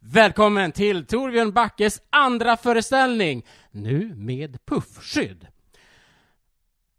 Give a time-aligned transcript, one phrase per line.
[0.00, 5.46] Välkommen till Torbjörn Backes andra föreställning, nu med puffskydd.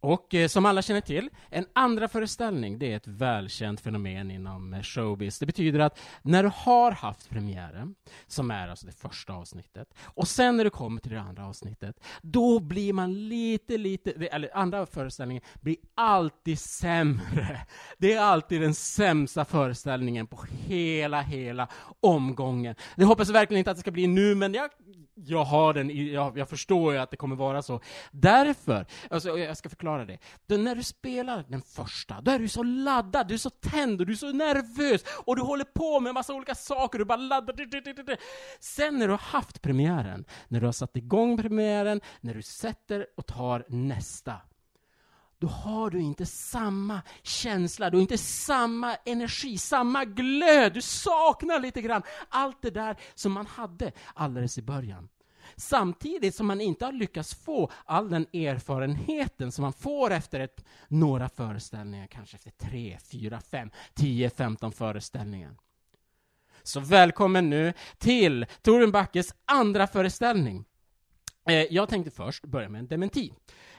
[0.05, 4.74] Och eh, som alla känner till, en andra föreställning det är ett välkänt fenomen inom
[4.74, 5.39] eh, showbiz.
[5.39, 7.96] Det betyder att när du har haft premiären,
[8.28, 11.99] som är alltså det första avsnittet, och sen när du kommer till det andra avsnittet,
[12.21, 17.62] då blir man lite, lite, eller andra föreställningen blir alltid sämre.
[17.98, 21.67] Det är alltid den sämsta föreställningen på hela, hela
[21.99, 22.76] omgången.
[22.95, 24.70] Det hoppas jag verkligen inte att det ska bli nu, men jag
[25.15, 27.81] jag har den, i, jag, jag, förstår ju att det kommer vara så.
[28.11, 30.17] Därför, alltså, jag ska förklara det.
[30.47, 34.01] Då när du spelar den första, då är du så laddad, du är så tänd
[34.01, 37.05] och du är så nervös och du håller på med en massa olika saker, du
[37.05, 37.55] bara laddar.
[38.59, 43.07] Sen när du har haft premiären, när du har satt igång premiären, när du sätter
[43.17, 44.34] och tar nästa,
[45.39, 50.73] då har du inte samma känsla, du har inte samma energi, samma glöd.
[50.73, 55.09] Du saknar lite grann allt det där som man hade alldeles i början.
[55.55, 60.65] Samtidigt som man inte har lyckats få all den erfarenheten som man får efter ett,
[60.87, 65.56] några föreställningar, kanske efter tre, fyra, fem, tio, femton föreställningar.
[66.64, 70.66] Så välkommen nu till Torun Backes andra föreställning.
[71.50, 73.34] Eh, jag tänkte först börja med en dementi.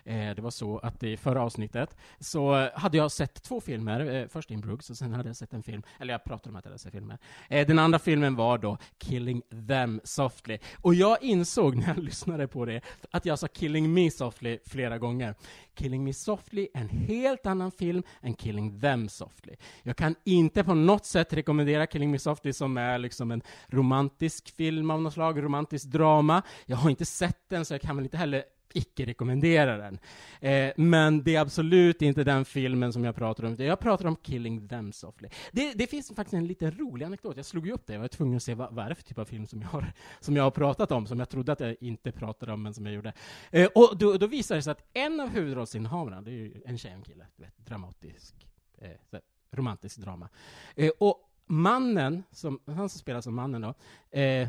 [0.06, 4.28] Eh, det var så att i förra avsnittet så hade jag sett två filmer, eh,
[4.28, 6.64] först In Brooks och sen hade jag sett en film, eller jag pratade om att
[6.64, 7.18] jag hade sett filmer.
[7.48, 10.58] Eh, den andra filmen var då Killing Them Softly.
[10.80, 14.98] Och jag insåg när jag lyssnade på det att jag sa Killing Me Softly flera
[14.98, 15.34] gånger.
[15.74, 19.56] Killing Me Softly är en helt annan film än Killing Them Softly.
[19.82, 24.56] Jag kan inte på något sätt rekommendera Killing Me Softly som är liksom en romantisk
[24.56, 26.42] film av något slag, romantisk drama.
[26.66, 28.44] Jag har inte sett den så jag kan väl inte heller
[28.76, 29.98] icke-rekommendera den.
[30.40, 33.56] Eh, men det är absolut inte den filmen som jag pratar om.
[33.58, 35.28] Jag pratar om Killing Them Softly.
[35.52, 37.36] Det, det finns faktiskt en liten rolig anekdot.
[37.36, 37.92] Jag slog ju upp det.
[37.92, 39.68] Jag var tvungen att se vad, vad är det för typ av film som jag,
[39.68, 42.74] har, som jag har pratat om, som jag trodde att jag inte pratade om, men
[42.74, 43.12] som jag gjorde.
[43.50, 46.78] Eh, och då, då visade det sig att en av huvudrollsinnehavarna, det är ju en
[46.78, 48.34] tjej och en kille, vet, dramatisk,
[48.78, 49.20] eh,
[49.50, 50.28] romantisk drama.
[50.74, 53.74] Eh, och mannen, som, han som spelar som mannen då,
[54.18, 54.48] eh,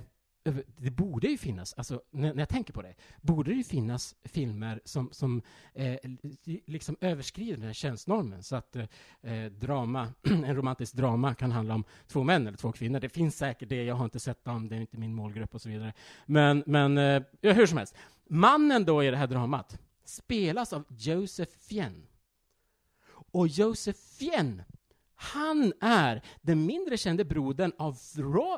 [0.78, 4.16] det borde ju finnas, alltså, när, när, jag tänker på det, borde det ju finnas
[4.24, 5.41] filmer som, som
[5.74, 5.96] eh,
[6.66, 8.85] liksom överskrider den här könsnormen, så att eh,
[9.22, 13.00] eh drama, en romantisk drama kan handla om två män eller två kvinnor.
[13.00, 15.62] Det finns säkert det, jag har inte sett dem, det är inte min målgrupp och
[15.62, 15.94] så vidare.
[16.25, 17.96] Men, men eh, hur som helst,
[18.28, 22.08] mannen då i det här dramat spelas av Joseph Fien.
[23.31, 24.64] Och Joseph Fien
[25.19, 27.97] han är den mindre kände brodern av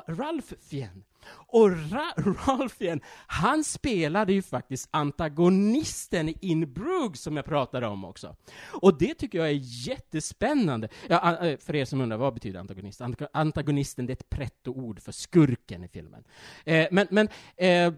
[0.08, 1.04] Ralf Fien.
[1.30, 7.86] Och Ra Ralph Fien, han spelade ju faktiskt antagonisten i In Brugge som jag pratade
[7.86, 8.36] om också.
[8.82, 10.88] Och det tycker jag är jättespännande.
[11.08, 13.00] Ja, för er som undrar, vad betyder antagonist?
[13.32, 16.24] Antagonisten, det är ett pretto-ord för skurken i filmen.
[16.64, 17.92] Eh, men, men eh,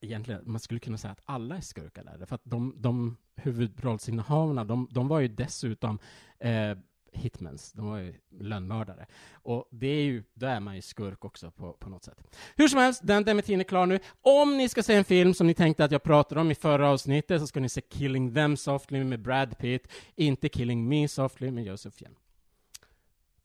[0.00, 4.64] egentligen, man skulle kunna säga att alla är skurkar där, för att de, de huvudrollsinnehavarna,
[4.64, 5.98] de, de var ju dessutom
[6.38, 6.78] eh,
[7.16, 9.06] hitmans, de var ju lönnmördare.
[9.32, 12.36] Och det är ju, då är man ju skurk också på, på något sätt.
[12.56, 13.98] Hur som helst, den demetin är klar nu.
[14.20, 16.90] Om ni ska se en film som ni tänkte att jag pratade om i förra
[16.90, 21.50] avsnittet så ska ni se Killing Them Softly med Brad Pitt, inte Killing Me Softly
[21.50, 22.14] med Joseph Yen.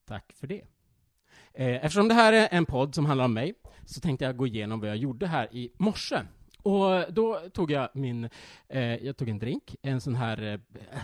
[0.06, 0.62] Tack för det.
[1.54, 3.54] Eh, eftersom det här är en podd som handlar om mig
[3.86, 6.22] så tänkte jag gå igenom vad jag gjorde här i morse.
[6.64, 8.30] Och då tog jag min,
[8.68, 10.60] eh, jag tog en drink, en sån här, eh,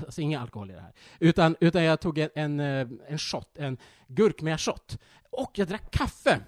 [0.05, 3.57] alltså ingen alkohol i det här, utan, utan jag tog en, en, eh, en shot,
[3.57, 4.97] en gurkmeja-shot.
[5.29, 6.39] Och jag drack kaffe.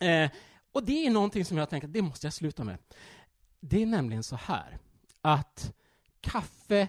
[0.00, 0.30] Eh,
[0.72, 2.78] och det är någonting som jag tänker, det måste jag sluta med.
[3.60, 4.78] Det är nämligen så här,
[5.20, 5.72] att
[6.20, 6.88] kaffe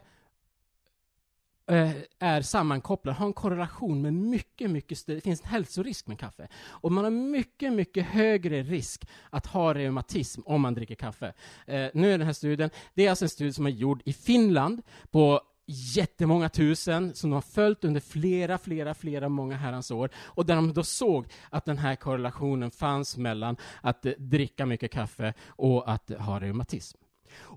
[1.70, 6.20] Eh, är sammankopplad, har en korrelation med mycket, mycket större, det finns en hälsorisk med
[6.20, 6.48] kaffe.
[6.68, 11.34] Och man har mycket, mycket högre risk att ha reumatism om man dricker kaffe.
[11.66, 14.14] Eh, nu är den här studien, det är alltså en studie som är gjord i
[14.14, 14.82] Finland
[15.12, 20.46] på jättemånga tusen som de har följt under flera, flera, flera många herrans år och
[20.46, 25.34] där de då såg att den här korrelationen fanns mellan att eh, dricka mycket kaffe
[25.48, 26.98] och att ha reumatism.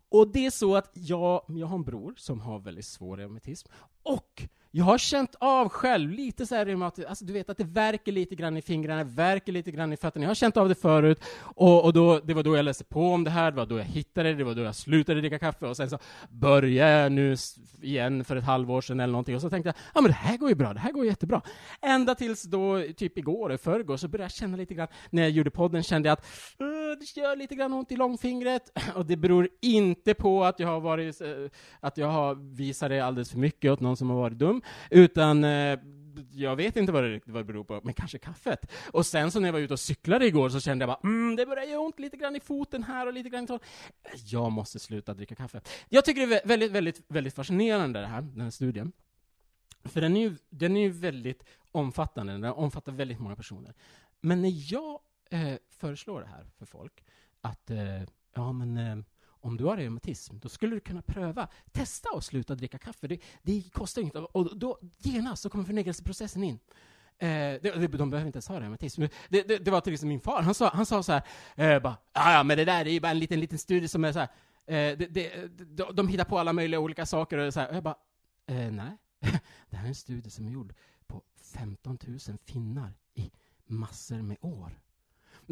[0.09, 3.69] Och det är så att jag, jag har en bror som har väldigt svår reumatism,
[4.03, 7.65] och jag har känt av själv, lite så här reumatiskt, alltså du vet att det
[7.65, 10.25] verkar lite grann i fingrarna, verkar lite grann i fötterna.
[10.25, 13.01] Jag har känt av det förut, och, och då, det var då jag läste på
[13.01, 15.39] om det här, det var då jag hittade det, det var då jag slutade dricka
[15.39, 15.99] kaffe, och sen så
[16.31, 17.37] började jag nu
[17.83, 20.37] igen för ett halvår sedan eller någonting, och så tänkte jag, ja men det här
[20.37, 21.43] går ju bra, det här går jättebra.
[21.83, 25.31] Ända tills då, typ igår, i förrgår, så började jag känna lite grann, när jag
[25.31, 26.27] gjorde podden kände jag att
[26.99, 28.63] det gör lite grann ont i långfingret,
[28.95, 31.29] och det beror inte på att jag har varit, eh,
[31.81, 34.63] att jag har visat det alldeles för mycket åt någon någon som har varit dum,
[34.91, 35.79] utan eh,
[36.33, 38.71] jag vet inte vad det, vad det beror på, men kanske kaffet.
[38.93, 41.37] Och sen så när jag var ute och cyklade igår så kände jag bara, mm,
[41.37, 43.59] det börjar göra ont lite grann i foten här och lite grann i tån.
[44.27, 45.61] Jag måste sluta dricka kaffe.
[45.89, 48.93] Jag tycker det är väldigt, väldigt, väldigt fascinerande det här, den här studien.
[49.85, 53.75] För den är ju, den är ju väldigt omfattande, den omfattar väldigt många personer.
[54.21, 55.01] Men när jag
[55.31, 57.05] eh, föreslår det här för folk,
[57.41, 58.03] att eh,
[58.35, 58.97] ja men eh,
[59.43, 63.09] om du har reumatism, då skulle du kunna pröva, testa att sluta dricka kaffe.
[63.09, 64.15] Det, det kostar inget.
[64.15, 66.59] Och då genast så kommer förnekelseprocessen in.
[67.19, 67.29] Eh,
[67.63, 69.03] det, de behöver inte ens ha reumatism.
[69.29, 71.23] Det, det, det, var till exempel min far, han sa, han sa så här,
[71.55, 74.13] eh, bara, ja men det där är ju bara en liten, liten studie som är
[74.13, 74.29] så här,
[74.67, 77.69] eh, det, det, de, de hittar på alla möjliga olika saker och så här.
[77.69, 77.97] Och jag bara,
[78.47, 78.97] eh, nej,
[79.71, 80.75] det här är en studie som är gjord
[81.07, 81.23] på
[81.55, 83.31] 15 000 finnar i
[83.67, 84.79] massor med år.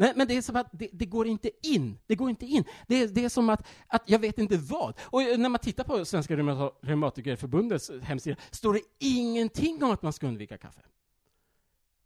[0.01, 1.97] Men, men det är som att det, det, går inte in.
[2.07, 2.63] Det går inte in.
[2.87, 4.99] Det är, det är som att, att jag vet inte vad.
[5.01, 6.35] Och när man tittar på Svenska
[6.81, 10.81] Reumatikerförbundets hemsida står det ingenting om att man ska undvika kaffe.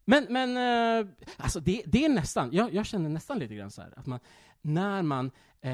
[0.06, 3.82] Men, men eh, alltså det, det är nästan, jag, jag, känner nästan lite grann så
[3.82, 4.20] här, att man,
[4.62, 5.32] när man,
[5.62, 5.72] eh,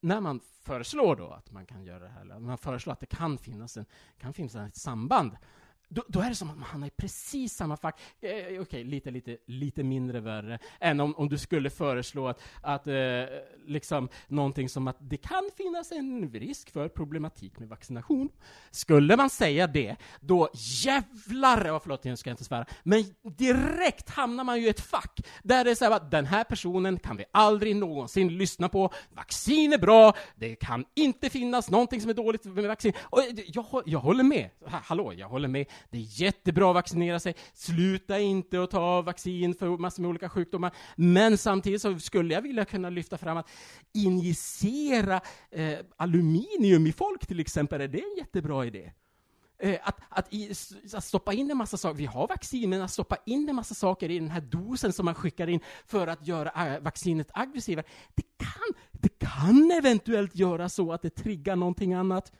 [0.00, 3.06] när man föreslår då att man kan göra det här, eller man föreslår att det
[3.06, 3.86] kan finnas, en,
[4.18, 5.36] kan finnas ett samband
[5.88, 8.00] då, då, är det som att man hamnar i precis samma fack.
[8.20, 12.28] Eh, eh Okej, okay, lite, lite, lite mindre värre än om, om du skulle föreslå
[12.28, 12.94] att, att eh,
[13.66, 18.28] liksom någonting som att det kan finnas en risk för problematik med vaccination.
[18.70, 24.44] Skulle man säga det, då jävlar, oh, förlåt, jag ska inte svära, men direkt hamnar
[24.44, 27.16] man ju i ett fack där det är så här att den här personen kan
[27.16, 28.92] vi aldrig någonsin lyssna på.
[29.10, 32.92] Vaccin är bra, det kan inte finnas någonting som är dåligt med vaccin.
[33.02, 34.50] Och eh, jag, jag håller med.
[34.66, 35.66] Hallå, jag håller med.
[35.90, 37.34] Det är jättebra att vaccinera sig.
[37.54, 40.72] Sluta inte att ta vaccin för massor med olika sjukdomar.
[40.96, 43.50] Men samtidigt så skulle jag vilja kunna lyfta fram att
[43.94, 45.20] injicera
[45.50, 48.92] eh, aluminium i folk till exempel, är det en jättebra idé?
[49.60, 50.50] Eh, att, att, i,
[50.94, 53.74] att, stoppa in en massa saker, vi har vaccin, men att stoppa in en massa
[53.74, 57.86] saker i den här dosen som man skickar in för att göra eh, vaccinet aggressivare,
[58.14, 62.32] det kan, det kan eventuellt göra så att det triggar någonting annat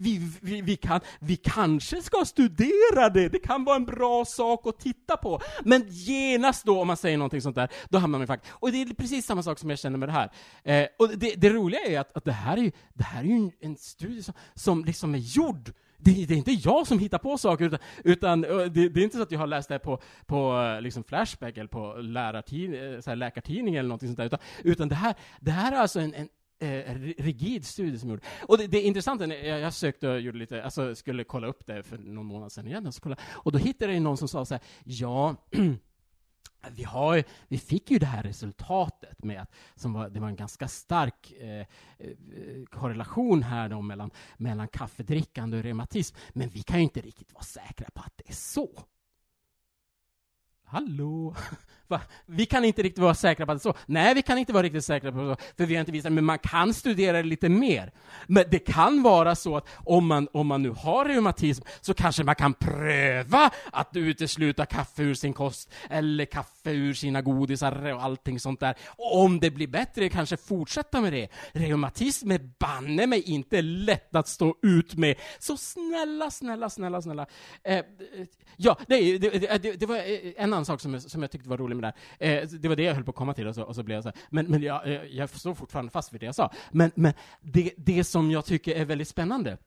[0.00, 4.66] vi, vi, vi, kan, vi kanske ska studera det, det kan vara en bra sak
[4.66, 5.40] att titta på.
[5.64, 8.44] Men genast då, om man säger någonting sånt där, då hamnar man i fack.
[8.50, 10.30] Och det är precis samma sak som jag känner med det här.
[10.64, 13.26] Eh, och det, det, roliga är att, att det här är ju, det här är
[13.26, 15.72] ju en, en studie som, som liksom är gjord
[16.02, 19.04] det, det, är inte jag som hittar på saker, utan, utan eh, det, det, är
[19.04, 22.74] inte så att jag har läst det på, på eh, liksom Flashback eller på lärartid,
[22.74, 25.76] eh, så här läkartidning eller någonting sånt där, utan, utan det, här, det här är
[25.76, 26.28] alltså en, en
[26.60, 28.22] eh, rigid studie som gjorde.
[28.48, 31.66] Och det, det är intressant, jag, jag sökte och gjorde lite, alltså skulle kolla upp
[31.66, 34.28] det för någon månad sedan igen, och, så kolla, och då hittade jag någon som
[34.28, 35.36] sa så här, ja,
[36.70, 40.36] vi, har, vi fick ju det här resultatet med att som var, det var en
[40.36, 41.66] ganska stark eh, eh
[42.70, 47.44] korrelation här då mellan, mellan kaffedrickande och reumatism, men vi kan ju inte riktigt vara
[47.44, 48.84] säkra på att det är så.
[50.70, 51.34] Hallå?
[51.90, 52.00] Va?
[52.26, 53.78] Vi kan inte riktigt vara säkra på att det är så.
[53.86, 56.24] Nej, vi kan inte vara riktigt säkra på det, för vi har inte visat men
[56.24, 57.92] man kan studera det lite mer.
[58.26, 62.24] Men det kan vara så att om man, om man nu har reumatism, så kanske
[62.24, 68.02] man kan pröva att utesluta kaffe ur sin kost, eller kaffe ur sina godisar och
[68.02, 68.74] allting sånt där.
[68.86, 71.28] Och om det blir bättre, kanske fortsätta med det.
[71.52, 75.16] Reumatism är banne mig inte lätt att stå ut med.
[75.38, 77.26] Så snälla, snälla, snälla, snälla.
[77.62, 77.84] Eh,
[78.56, 79.96] ja, det, det, det, det var
[80.36, 82.42] en annan sak som som jag tyckte var rolig med det här.
[82.42, 83.94] Eh, det var det jag höll på att komma till, och så, och så blev
[83.94, 84.18] jag så här.
[84.30, 86.52] Men, men jag, eh, jag står fortfarande fast vid det jag sa.
[86.70, 89.58] Men, men det, det som jag tycker är väldigt spännande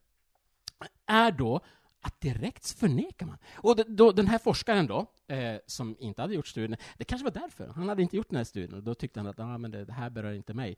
[1.05, 1.61] är då
[2.01, 3.37] att direkt förnekar man.
[3.55, 7.31] Och då, den här forskaren då, eh, som inte hade gjort studien, det kanske var
[7.31, 7.67] därför.
[7.67, 9.85] Han hade inte gjort den här studien, och då tyckte han att ah, men det,
[9.85, 10.77] det här berör inte mig.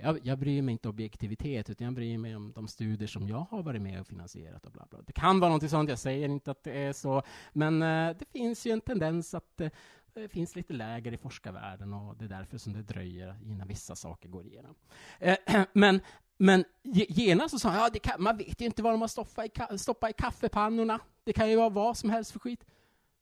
[0.00, 3.28] Jag, jag bryr mig inte om objektivitet, utan jag bryr mig om de studier som
[3.28, 5.02] jag har varit med och finansierat och bla bla.
[5.02, 7.22] Det kan vara något sånt, jag säger inte att det är så,
[7.52, 9.70] men eh, det finns ju en tendens att eh,
[10.14, 13.96] det finns lite läger i forskarvärlden och det är därför som det dröjer innan vissa
[13.96, 14.74] saker går igenom.
[15.18, 15.36] Eh,
[15.72, 16.00] men,
[16.38, 19.46] men genast så sa han, ja, kan, man vet ju inte vad de har stoppat
[19.72, 21.00] i, stoppa i kaffepannorna.
[21.24, 22.64] Det kan ju vara vad som helst för skit.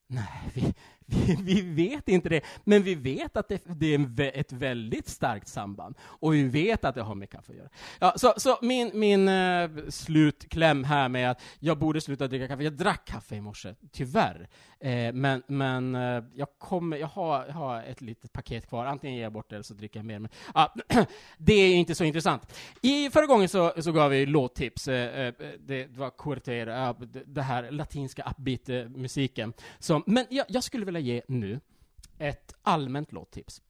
[0.06, 0.74] Nej, vi,
[1.06, 5.48] vi, vi, vet inte det, men vi vet att det, det, är ett väldigt starkt
[5.48, 5.94] samband.
[6.00, 7.68] Och vi vet att det har med kaffe att göra.
[7.98, 12.64] Ja, så, så min, min eh, slutkläm här med att jag borde sluta dricka kaffe.
[12.64, 14.48] Jag drack kaffe i morse, tyvärr.
[14.80, 18.86] Eh, men men eh, jag, kommer, jag, har, jag har ett litet paket kvar.
[18.86, 20.18] Antingen ger jag bort det eller så dricker jag mer.
[20.18, 21.04] Men, uh,
[21.38, 22.54] det är inte så intressant.
[22.82, 24.88] I förra gången så, så gav vi låttips.
[24.88, 26.92] Eh, det, var Cortera,
[27.26, 29.52] det här latinska upbeat-musiken.
[30.06, 31.60] Men jag, jag skulle vilja ge nu
[32.18, 33.62] ett allmänt låttips.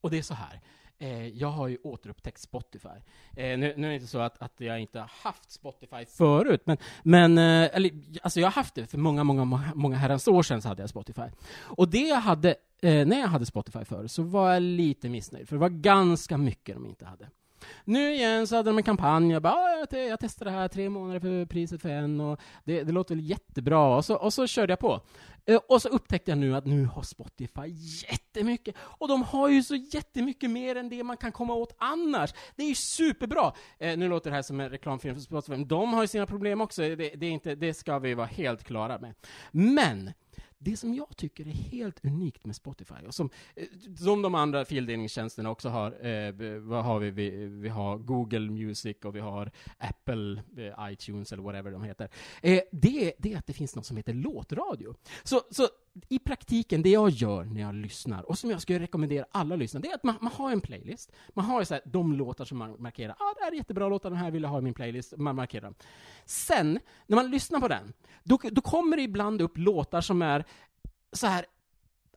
[0.00, 0.60] Och det är så här.
[0.98, 2.88] Eh, jag har ju återupptäckt Spotify.
[3.36, 6.62] Eh, nu, nu, är det inte så att, att jag inte har haft Spotify förut,
[6.64, 7.90] men, men eh, eller,
[8.22, 10.82] alltså jag har haft det för många, många, många, många herrans år sedan så hade
[10.82, 11.26] jag Spotify.
[11.58, 12.50] Och det jag hade,
[12.82, 16.38] eh, när jag hade Spotify förut så var jag lite missnöjd, för det var ganska
[16.38, 17.28] mycket de inte hade.
[17.84, 20.68] Nu igen så hade de en kampanj, jag bara, ah, jag, jag testade det här,
[20.68, 24.32] tre månader för priset för en, och det, det låter väl jättebra, och så, och
[24.32, 25.00] så körde jag på.
[25.46, 27.66] Eh, och så upptäckte jag nu att nu har Spotify
[28.10, 32.34] jättemycket, och de har ju så jättemycket mer än det man kan komma åt annars.
[32.56, 33.52] Det är ju superbra!
[33.78, 36.26] Eh, nu låter det här som en reklamfilm för Spotify, men de har ju sina
[36.26, 39.14] problem också, det, det, är inte, det ska vi vara helt klara med.
[39.50, 40.12] Men,
[40.62, 43.64] det som jag tycker är helt unikt med Spotify, och som, eh,
[43.96, 47.10] som de andra fildelningstjänsterna också har, eh, vad har vi?
[47.10, 47.30] vi?
[47.46, 47.68] vi?
[47.68, 52.08] har Google Music och vi har Apple eh, iTunes eller whatever de heter.
[52.42, 54.94] Eh, det, det är att det finns något som heter låtradio.
[55.22, 55.68] Så, så
[56.08, 59.58] i praktiken, det jag gör när jag lyssnar, och som jag skulle rekommendera alla att
[59.58, 61.12] lyssna, det är att man, man har en playlist.
[61.34, 63.16] Man har så här, de låtar som man markerar.
[63.18, 65.16] Ja, ah, det här är jättebra låtar, den här vill jag ha i min playlist.
[65.16, 65.74] Man markerar dem.
[66.24, 67.92] Sen, när man lyssnar på den,
[68.24, 70.44] då, då kommer det ibland upp låtar som är
[71.12, 71.46] så här,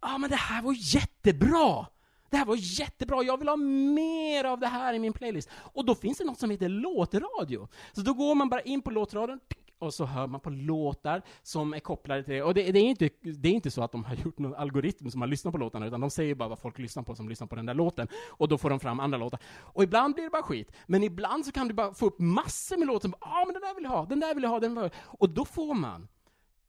[0.01, 1.85] ja ah, men det här var jättebra!
[2.29, 5.49] Det här var jättebra, jag vill ha mer av det här i min playlist.
[5.55, 7.67] Och då finns det något som heter låtradio.
[7.91, 9.39] Så då går man bara in på låtradion,
[9.83, 12.43] och så hör man på låtar som är kopplade till det.
[12.43, 15.11] Och det, det, är inte, det är inte så att de har gjort någon algoritm
[15.11, 17.47] som har lyssnat på låtarna, utan de säger bara vad folk lyssnar på som lyssnar
[17.47, 18.07] på den där låten.
[18.29, 19.39] Och då får de fram andra låtar.
[19.59, 22.77] Och ibland blir det bara skit, men ibland så kan du bara få upp massor
[22.77, 24.59] med låtar som ah, men den där vill jag ha, den där vill jag ha,
[24.59, 25.17] den vill jag ha.
[25.19, 26.07] Och då får man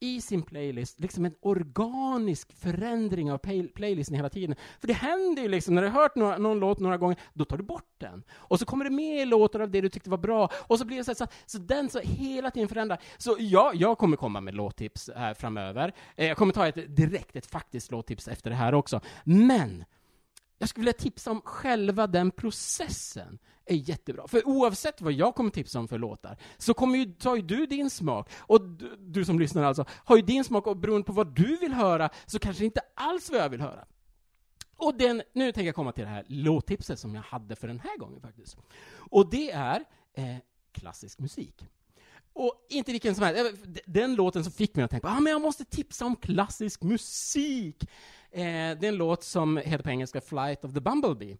[0.05, 4.55] i sin playlist, liksom en organisk förändring av play playlisten hela tiden.
[4.79, 7.45] För det händer ju liksom, när du har hört några, någon låt några gånger, då
[7.45, 8.23] tar du bort den.
[8.33, 10.97] Och så kommer det mer låtar av det du tyckte var bra, och så blir
[10.97, 12.99] det så, så, så den så hela tiden förändrar.
[13.17, 15.93] Så ja, jag kommer komma med låttips här framöver.
[16.15, 19.01] Eh, jag kommer ta ett direkt, ett faktiskt låttips efter det här också.
[19.23, 19.85] Men
[20.57, 24.27] jag skulle vilja tipsa om själva den processen är jättebra.
[24.27, 27.65] För oavsett vad jag kommer tipsa om för låtar, så kommer ju, tar ju du
[27.65, 31.13] din smak, och du, du, som lyssnar alltså, har ju din smak, och beroende på
[31.13, 33.85] vad du vill höra, så kanske inte alls vad jag vill höra.
[34.77, 37.79] Och den, nu tänker jag komma till det här låttipset som jag hade för den
[37.79, 38.57] här gången faktiskt.
[38.97, 39.83] Och det är
[40.13, 40.35] eh,
[40.71, 41.65] klassisk musik.
[42.35, 43.65] Och inte vilken som helst.
[43.85, 47.83] Den låten som fick mig att tänka, ah, men jag måste tipsa om klassisk musik.
[48.31, 51.37] Eh, det är en låt som heter på engelska Flight of the Bumblebee.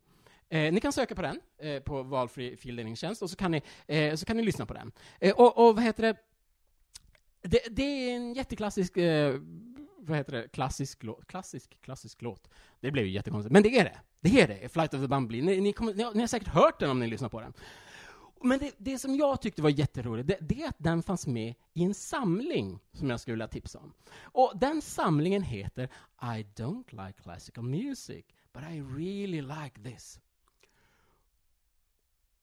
[0.49, 4.15] Eh, ni kan söka på den eh, på valfri fildelningstjänst, och så kan ni, eh,
[4.15, 4.91] så kan ni lyssna på den.
[5.19, 6.15] Eh, och, och, vad heter det?
[7.41, 9.35] Det, det är en jätteklassisk, eh,
[9.97, 12.49] vad heter det, klassisk låt, klassisk, klassisk låt.
[12.79, 13.99] Det blev ju jättekonstigt, men det är det.
[14.19, 15.45] Det är det, Flight of the Bumblebee.
[15.45, 17.53] Ni, ni, kommer, ni, ni har säkert hört den om ni lyssnar på den.
[18.41, 21.53] Men det, det, som jag tyckte var jätteroligt, det, det, är att den fanns med
[21.73, 23.93] i en samling som jag skulle vilja tipsa om.
[24.17, 25.83] Och den samlingen heter
[26.21, 30.19] I don't like classical music, but I really like this.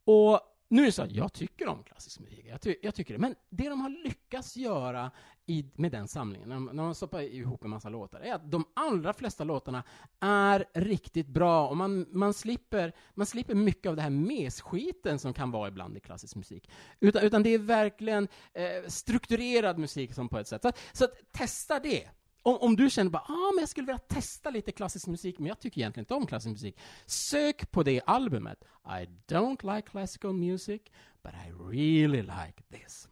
[0.05, 0.41] Och
[0.73, 3.21] nu är det så att jag tycker om klassisk musik, jag, ty jag, tycker det.
[3.21, 5.11] Men det de har lyckats göra
[5.47, 8.51] i, med den samlingen, när de, när de stoppar ihop en massa låtar, är att
[8.51, 9.83] de allra flesta låtarna
[10.21, 15.35] är riktigt bra och man, man, slipper, man slipper mycket av det här messkiten som
[15.35, 16.71] kan vara ibland i klassisk musik.
[17.01, 20.63] Utan, utan det är verkligen eh, strukturerad musik som på ett sätt.
[20.63, 22.09] Så, så att, testa det!
[22.43, 25.47] Om, om, du känner bara ah, men jag skulle vilja testa lite klassisk musik, men
[25.47, 26.79] jag tycker egentligen inte om klassisk musik.
[27.07, 28.65] Sök på det albumet.
[28.87, 30.83] I don't like classical music,
[31.23, 33.09] but I really like this.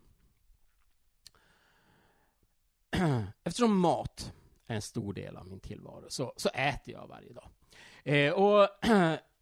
[3.44, 4.32] Eftersom mat
[4.66, 7.48] är en stor del av min tillvaro, så, så äter jag varje dag.
[8.04, 8.84] Eh, och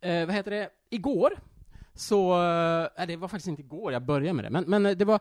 [0.00, 0.70] eh, vad heter det?
[0.90, 1.38] Igår
[2.00, 2.42] så,
[2.98, 5.20] äh, det var faktiskt inte igår jag började med det, men, men eh, det, var,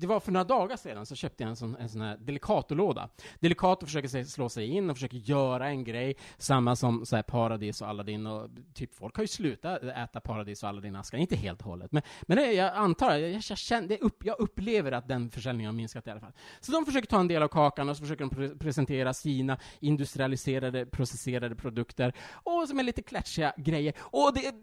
[0.00, 3.08] det var för några dagar sedan så köpte jag en sån, en sån här Delicato-låda.
[3.40, 7.82] Delicato försöker slå sig in och försöker göra en grej, samma som så här, Paradis
[7.82, 11.66] och Aladdin och typ folk har ju slutat äta Paradis och Aladdin-askar, inte helt och
[11.66, 15.68] hållet, men, men det, jag antar, jag, jag, känner, upp, jag upplever att den försäljningen
[15.68, 16.32] har minskat i alla fall.
[16.60, 19.58] Så de försöker ta en del av kakan och så försöker de pre presentera sina
[19.80, 23.94] industrialiserade, processerade produkter, och som är lite klatschiga grejer.
[23.98, 24.54] Och det,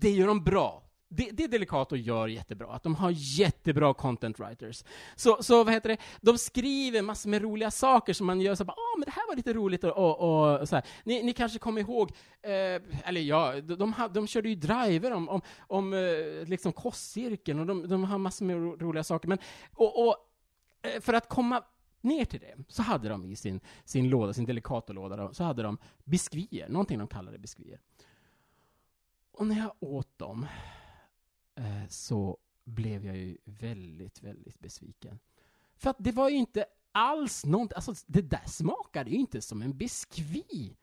[0.00, 0.85] det gör de bra
[1.16, 4.84] det, det Delicato gör jättebra, att de har jättebra content writers.
[5.16, 8.64] Så, så vad heter det, de skriver massor med roliga saker som man gör så
[8.64, 10.84] bara, ah, men det här var lite roligt och, och, och så här.
[11.04, 15.28] Ni, ni kanske kommer ihåg, eh, eller ja, de, de, de körde ju driver om,
[15.28, 19.28] om, om eh, liksom kostcirkeln och de, de har massor med ro, roliga saker.
[19.28, 19.38] Men,
[19.74, 20.16] och, och
[20.82, 21.64] eh, för att komma
[22.00, 25.78] ner till det, så hade de i sin, sin låda, sin Delicato-låda, så hade de
[26.04, 27.80] biskvier, någonting de kallade biskvier.
[29.32, 30.46] Och när jag åt dem,
[31.56, 35.18] Eh, så blev jag ju väldigt, väldigt besviken.
[35.76, 39.62] För att det var ju inte alls något, alltså det där smakade ju inte som
[39.62, 40.76] en biskvi.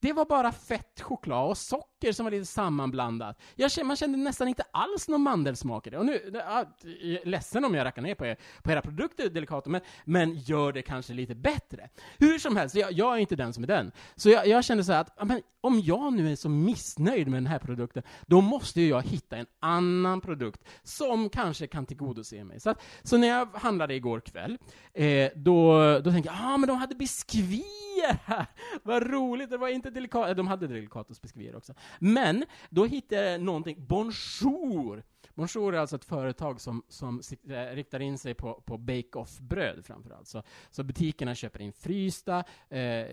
[0.00, 3.38] Det var bara fett, choklad och socker socker som var lite sammanblandat.
[3.56, 5.98] Jag kände, man kände nästan inte alls någon mandelsmak i det.
[5.98, 9.28] Och nu, ja, jag är ledsen om jag rackar ner på, er, på era produkter,
[9.28, 11.88] Delicato, men, men gör det kanske lite bättre.
[12.18, 13.92] Hur som helst, jag, jag är inte den som är den.
[14.16, 17.36] Så jag, jag kände så här att, men, om jag nu är så missnöjd med
[17.36, 22.44] den här produkten, då måste ju jag hitta en annan produkt som kanske kan tillgodose
[22.44, 22.60] mig.
[22.60, 24.58] Så, att, så när jag handlade igår kväll,
[24.94, 28.46] eh, då, då tänkte jag, ah, men de hade biskvier här!
[28.82, 31.74] Vad roligt, det var inte delikat, de hade Delicatos biskvier också.
[31.98, 35.02] Men, då hittade jag någonting, Bonjour!
[35.38, 40.10] Bonjour är alltså ett företag som, som äh, riktar in sig på, på bake-off-bröd framför
[40.10, 40.28] allt.
[40.28, 43.06] Så, så butikerna köper in frysta, eh,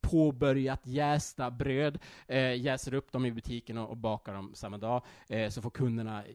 [0.00, 5.02] påbörjat jästa bröd, eh, jäser upp dem i butiken och, och bakar dem samma dag,
[5.28, 6.26] eh, så får kunderna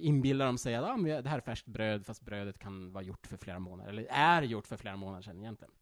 [0.00, 3.26] inbilla dem sig att ah, det här är färskt bröd, fast brödet kan vara gjort
[3.26, 5.72] för flera månader, eller är gjort för flera månader sedan egentligen.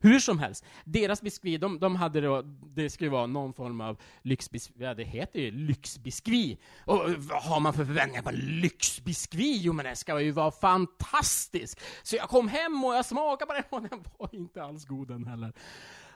[0.00, 2.42] Hur som helst, deras biskvi, de, de hade då,
[2.74, 6.58] det skulle vara någon form av lyxbiskvi, ja det heter ju lyxbiskvi.
[6.84, 9.60] Och vad har man för förväntningar på lyxbiskvi?
[9.62, 11.80] Jo men det ska ju vara fantastisk!
[12.02, 15.08] Så jag kom hem och jag smakade på den och den var inte alls god
[15.08, 15.52] den heller.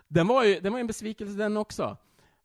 [0.09, 1.97] Den var ju, den var en besvikelse den också.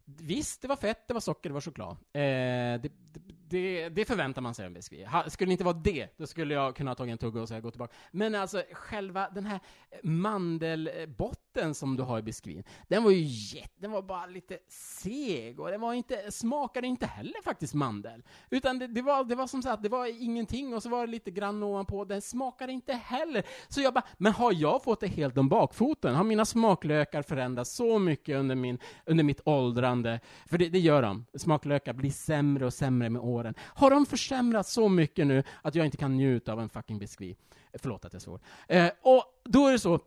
[0.06, 1.92] Visst, det var fett, det var socker, det var choklad.
[1.92, 5.06] Eh, det, det, det, förväntar man sig av en whisky.
[5.28, 7.62] Skulle det inte vara det, då skulle jag kunna ha tagit en tugga och säga
[7.62, 7.94] gå tillbaka.
[8.12, 9.60] Men alltså, själva den här
[10.04, 13.24] mandelbotten som du har i biskvin, den var ju
[13.58, 18.24] jätte, den var bara lite seg, och den var inte, smakade inte heller faktiskt mandel.
[18.50, 21.12] Utan det, det var, det var som sagt, det var ingenting, och så var det
[21.12, 23.44] lite grann ovanpå, den smakade inte heller.
[23.68, 26.16] Så jag bara, men har jag fått det helt om bakfoten?
[26.16, 30.20] Har mina smaklökar förändrats så mycket under, min, under mitt åldrande?
[30.46, 31.26] För det, det gör de.
[31.38, 33.35] Smaklökar blir sämre och sämre med åren.
[33.60, 37.36] Har de försämrats så mycket nu att jag inte kan njuta av en fucking biskvi?
[37.72, 38.40] Eh, förlåt att jag svor.
[38.68, 40.00] Eh, och då är det så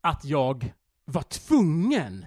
[0.00, 0.72] att jag
[1.04, 2.26] var tvungen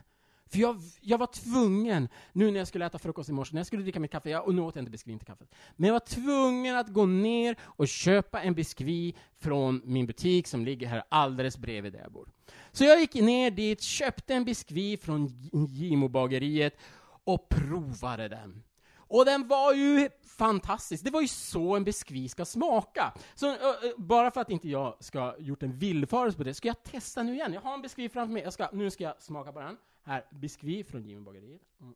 [0.55, 3.67] för jag, jag var tvungen, nu när jag skulle äta frukost i morse, när jag
[3.67, 5.93] skulle dricka mitt kaffe, jag, och nu åt jag inte biskvin till kaffet, men jag
[5.93, 11.03] var tvungen att gå ner och köpa en biskvi från min butik som ligger här
[11.09, 12.29] alldeles bredvid där jag bor.
[12.71, 15.27] Så jag gick ner dit, köpte en biskvi från
[15.67, 16.77] Gimo-bageriet
[17.23, 18.63] och provade den.
[19.07, 21.03] Och den var ju fantastisk.
[21.03, 23.13] Det var ju så en biskvi ska smaka.
[23.35, 23.57] Så uh,
[23.97, 27.23] bara för att inte jag ska ha gjort en villfarelse på det, ska jag testa
[27.23, 27.53] nu igen.
[27.53, 28.43] Jag har en biskvi framför mig.
[28.43, 29.77] Jag ska, nu ska jag smaka på den.
[30.03, 31.61] Här, biskvi från Jimmy bageriet.
[31.81, 31.95] Mm.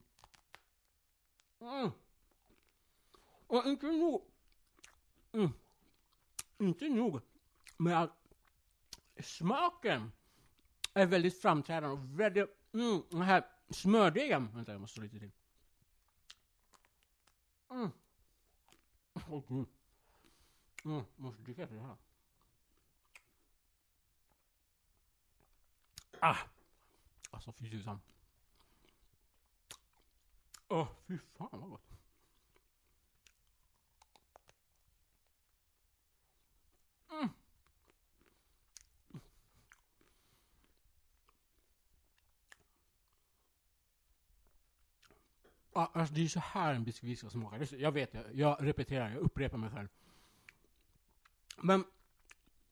[1.62, 1.92] Mm.
[3.48, 4.22] Och inte nog...
[5.34, 5.50] Mm.
[6.58, 7.22] Inte nog
[7.78, 8.34] med att
[9.24, 10.12] smaken
[10.94, 12.50] är väldigt framträdande och väldigt...
[12.74, 14.50] Mm, den här smördegen...
[14.56, 15.32] Vänta, jag måste slå lite till.
[17.70, 17.92] Mm.
[19.30, 19.66] Oh, mm.
[20.86, 21.98] Mm, måste dricka efter det här.
[26.20, 26.38] Ah!
[27.32, 28.02] Alltså fy tusan.
[30.68, 31.90] Åh, oh, fy fan vad gott.
[37.12, 37.30] Mm.
[45.86, 47.66] Alltså det är så här en biskvi ska smaka.
[47.78, 49.88] Jag vet, jag repeterar, jag upprepar mig själv.
[51.58, 51.86] Men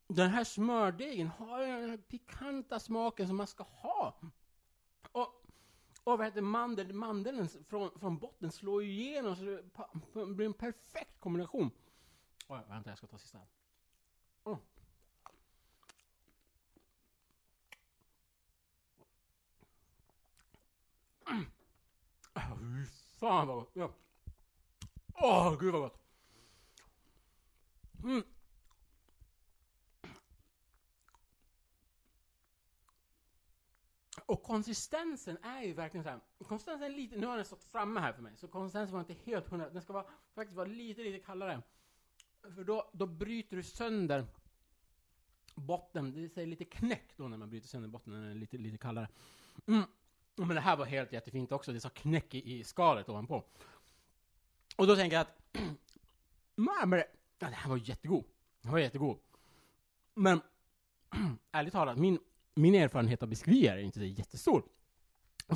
[0.08, 4.20] den här smördegen har den här pikanta smaken som man ska ha.
[5.12, 5.46] Och,
[6.04, 9.44] och vad heter mandel, mandeln från, från botten slår ju igenom så
[10.14, 11.72] det blir en perfekt kombination.
[12.48, 13.40] Oj, vänta, jag ska ta sista.
[14.44, 14.58] Oh.
[21.30, 21.46] Mm.
[22.36, 23.72] Fy fan vad gott!
[23.74, 23.94] Ja.
[25.14, 26.00] Åh, oh, gud vad gott!
[28.04, 28.24] Mm.
[34.26, 36.20] Och konsistensen är ju verkligen så här.
[36.48, 39.14] Konsistensen är lite, nu har den stått framme här för mig, så konsistensen var inte
[39.14, 39.70] helt hundra.
[39.70, 41.62] Den ska vara, faktiskt vara lite, lite kallare.
[42.56, 44.26] För då, då bryter du sönder
[45.56, 48.58] botten, det säger lite knäck då när man bryter sönder botten, när den är lite,
[48.58, 49.08] lite kallare.
[49.66, 49.84] Mm.
[50.38, 53.44] Men det här var helt jättefint också, det sa knäck i, skalet ovanpå.
[54.76, 55.38] Och då tänker jag att,
[56.56, 57.06] nej men det,
[57.40, 58.24] ja, det här var jättegod.
[58.62, 59.18] Det var jättegod.
[60.14, 60.42] Men,
[61.52, 62.20] ärligt talat, min
[62.58, 64.64] min erfarenhet av biskvier är inte så jättestor.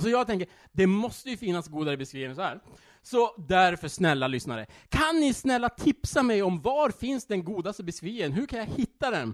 [0.01, 2.59] Så jag tänker, det måste ju finnas godare biskvier än så här.
[3.01, 8.31] Så därför, snälla lyssnare, kan ni snälla tipsa mig om var finns den godaste biskvien?
[8.31, 9.33] Hur kan jag hitta den?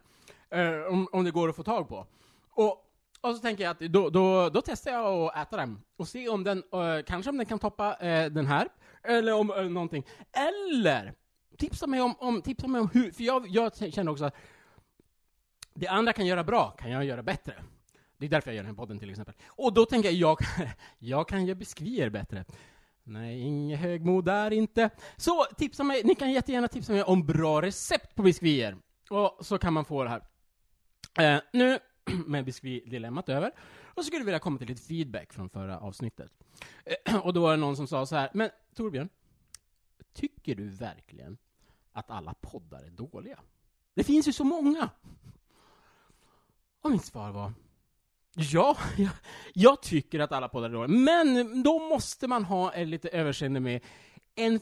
[0.50, 2.08] Eh, om, om det går att få tag på.
[2.50, 2.87] Och,
[3.22, 6.30] och så tänker jag att då, då, då testar jag att äta den och se
[6.30, 8.68] om den, uh, kanske om den kan toppa uh, den här,
[9.04, 10.06] eller om uh, någonting.
[10.32, 11.14] Eller,
[11.58, 14.36] tipsa mig om, om, tipsa mig om hur, för jag, jag känner också att
[15.74, 17.54] det andra kan göra bra, kan jag göra bättre.
[18.18, 19.36] Det är därför jag gör den här podden till exempel.
[19.48, 20.38] Och då tänker jag, jag,
[21.00, 22.46] jag kan göra biskvier bättre.
[23.04, 24.90] Nej, inget högmod där inte.
[25.18, 28.78] Så tipsa mig, ni kan jättegärna tipsa mig om bra recept på biskvier.
[29.10, 30.22] Och så kan man få det här.
[31.20, 31.80] Eh, nu
[32.26, 33.52] med biskvi-dilemmat över.
[33.84, 36.32] Och så skulle vi vilja komma till lite feedback från förra avsnittet.
[36.86, 39.10] Eh, och då var det någon som sa så här, men Torbjörn,
[40.14, 41.38] tycker du verkligen
[41.92, 43.40] att alla poddar är dåliga?
[43.94, 44.90] Det finns ju så många!
[46.82, 47.54] Och mitt svar var,
[48.36, 49.12] ja, jag,
[49.54, 53.84] jag tycker att alla poddar är dåliga, men då måste man ha lite överseende med
[54.36, 54.60] en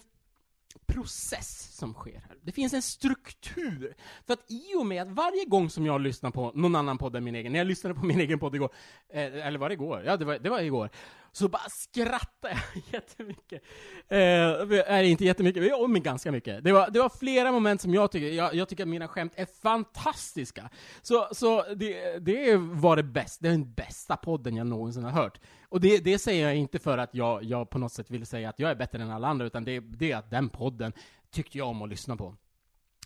[0.88, 2.38] process som sker här.
[2.42, 3.96] Det finns en struktur.
[4.26, 7.16] För att i och med att varje gång som jag lyssnar på någon annan podd
[7.16, 8.70] än min egen, när jag lyssnade på min egen podd igår,
[9.10, 10.04] eh, eller var det igår?
[10.06, 10.90] Ja, det var, det var igår.
[11.32, 13.64] Så bara skrattade jag jättemycket.
[14.08, 16.64] Eh, inte jättemycket, men ganska mycket.
[16.64, 19.34] Det var, det var flera moment som jag tycker, jag, jag tycker att mina skämt
[19.36, 20.70] är fantastiska.
[21.02, 25.40] Så, så det, det var det bästa, den bästa podden jag någonsin har hört.
[25.76, 28.50] Och det, det säger jag inte för att jag, jag på något sätt vill säga
[28.50, 30.94] att jag är bättre än alla andra, utan det, det är att den podden
[31.32, 32.36] tyckte jag om att lyssna på.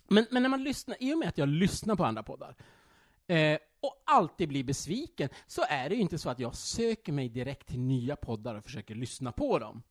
[0.08, 2.56] Men, men när man lyssnar, i och med att jag lyssnar på andra poddar,
[3.26, 7.28] eh, och alltid blir besviken, så är det ju inte så att jag söker mig
[7.28, 9.82] direkt till nya poddar och försöker lyssna på dem.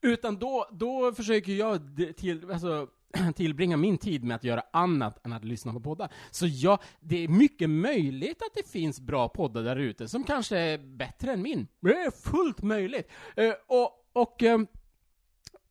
[0.00, 1.80] Utan då, då försöker jag
[2.16, 2.88] till, alltså,
[3.36, 6.12] tillbringa min tid med att göra annat än att lyssna på poddar.
[6.30, 10.58] Så ja, det är mycket möjligt att det finns bra poddar där ute som kanske
[10.58, 11.66] är bättre än min.
[11.80, 13.10] Det är fullt möjligt.
[13.36, 14.60] Eh, och, och eh,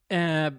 [0.08, 0.54] eh,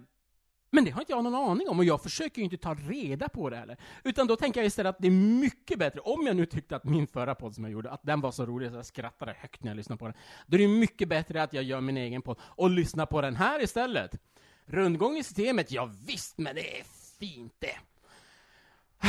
[0.73, 3.29] men det har inte jag någon aning om, och jag försöker ju inte ta reda
[3.29, 3.77] på det heller.
[4.03, 6.83] Utan då tänker jag istället att det är mycket bättre, om jag nu tyckte att
[6.83, 9.63] min förra podd som jag gjorde, att den var så rolig så jag skrattade högt
[9.63, 10.13] när jag lyssnade på den.
[10.47, 13.35] Då är det mycket bättre att jag gör min egen podd och lyssnar på den
[13.35, 14.15] här istället.
[14.65, 16.83] Rundgång i systemet, ja visst, men det är
[17.19, 17.77] fint det.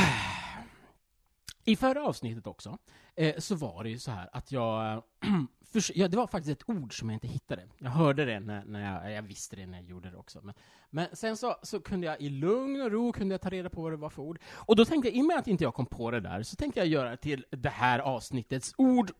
[1.64, 2.78] I förra avsnittet också,
[3.14, 5.02] eh, så var det ju så här att jag, eh,
[5.72, 7.68] för, ja, det var faktiskt ett ord som jag inte hittade.
[7.78, 10.40] Jag hörde det när, när jag, jag visste det när jag gjorde det också.
[10.42, 10.54] Men,
[10.90, 13.82] men sen så, så kunde jag i lugn och ro kunde jag ta reda på
[13.82, 14.38] vad det var för ord.
[14.52, 16.56] Och då tänkte jag, i och med att inte jag kom på det där, så
[16.56, 19.12] tänkte jag göra till det här avsnittets ord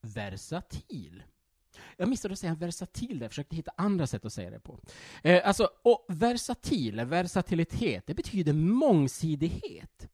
[0.00, 1.22] versatil.
[2.00, 4.80] Jag missade att säga versatil där, jag försökte hitta andra sätt att säga det på.
[5.22, 10.08] Eh, alltså, och versatil, versatilitet, det betyder mångsidighet.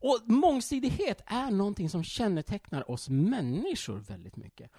[0.00, 4.70] Och mångsidighet är någonting som kännetecknar oss människor väldigt mycket.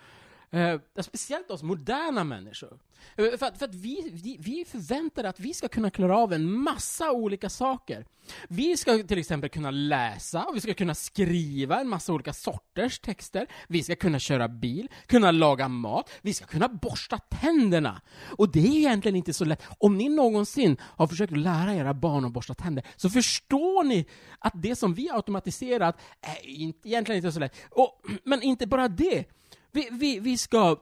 [0.52, 2.80] Eh, speciellt oss moderna människor.
[3.16, 6.34] Eh, för, att, för att vi, vi, vi förväntar att vi ska kunna klara av
[6.34, 8.06] en massa olika saker.
[8.48, 13.00] Vi ska till exempel kunna läsa, och vi ska kunna skriva en massa olika sorters
[13.00, 13.48] texter.
[13.68, 18.02] Vi ska kunna köra bil, kunna laga mat, vi ska kunna borsta tänderna.
[18.38, 19.64] Och det är egentligen inte så lätt.
[19.78, 24.06] Om ni någonsin har försökt lära era barn att borsta tänder, så förstår ni
[24.40, 27.56] att det som vi automatiserat är inte, egentligen inte så lätt.
[27.70, 29.26] Och, men inte bara det.
[29.72, 30.78] Vi, vi, vi ska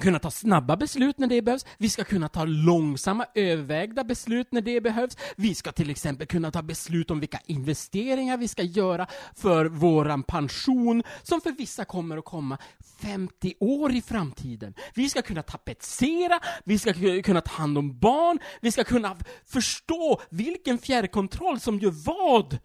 [0.00, 1.66] kunna ta snabba beslut när det behövs.
[1.78, 5.16] Vi ska kunna ta långsamma, övervägda beslut när det behövs.
[5.36, 10.22] Vi ska till exempel kunna ta beslut om vilka investeringar vi ska göra för våran
[10.22, 12.58] pension, som för vissa kommer att komma
[13.02, 14.74] 50 år i framtiden.
[14.94, 20.20] Vi ska kunna tapetsera, vi ska kunna ta hand om barn, vi ska kunna förstå
[20.30, 22.58] vilken fjärrkontroll som gör vad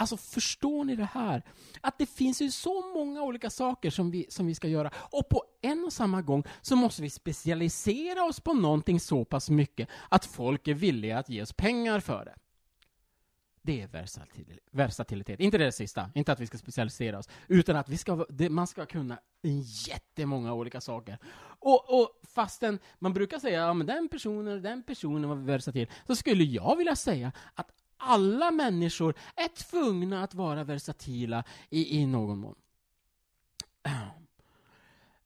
[0.00, 1.42] Alltså förstår ni det här?
[1.80, 4.90] Att det finns ju så många olika saker som vi, som vi ska göra.
[4.96, 9.50] Och på en och samma gång så måste vi specialisera oss på någonting så pass
[9.50, 12.34] mycket att folk är villiga att ge oss pengar för det.
[13.62, 13.88] Det är
[14.70, 15.40] versatilitet.
[15.40, 18.66] Inte det sista, inte att vi ska specialisera oss, utan att vi ska, det, man
[18.66, 19.18] ska kunna
[19.86, 21.18] jättemånga olika saker.
[21.60, 26.16] Och, och fastän man brukar säga, ja men den personen, den personen var versatil, så
[26.16, 32.38] skulle jag vilja säga att alla människor är tvungna att vara versatila i, i någon
[32.38, 32.54] mån.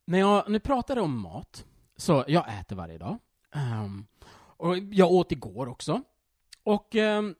[0.04, 1.64] När jag nu pratade om mat,
[1.96, 3.18] så jag äter varje dag.
[3.54, 6.02] Um, och jag åt igår också.
[6.62, 7.35] Och, um,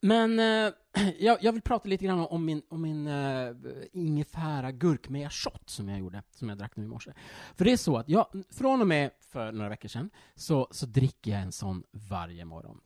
[0.00, 0.72] men uh,
[1.18, 3.56] jag, jag, vill prata lite grann om min, om min uh,
[3.92, 7.12] ingefära gurkmeja shot som jag gjorde, som jag drack nu i morse.
[7.56, 10.86] För det är så att jag, från och med för några veckor sedan, så, så
[10.86, 12.80] dricker jag en sån varje morgon.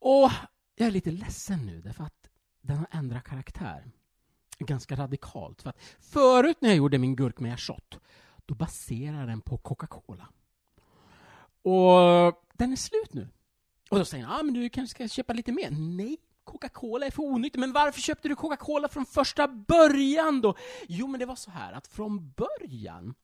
[0.00, 0.30] Och
[0.74, 3.90] jag är lite ledsen nu, därför att den har ändrat karaktär.
[4.58, 5.62] Ganska radikalt.
[5.62, 7.98] För att förut när jag gjorde min gurkmeja shot,
[8.46, 10.28] då baserade den på Coca-Cola.
[11.62, 13.28] Och den är slut nu.
[13.90, 15.70] Och då säger han, ah, men du kanske ska köpa lite mer?
[15.70, 17.60] Nej, Coca-Cola är för onyttigt.
[17.60, 20.54] Men varför köpte du Coca-Cola från första början då?
[20.88, 23.14] Jo, men det var så här att från början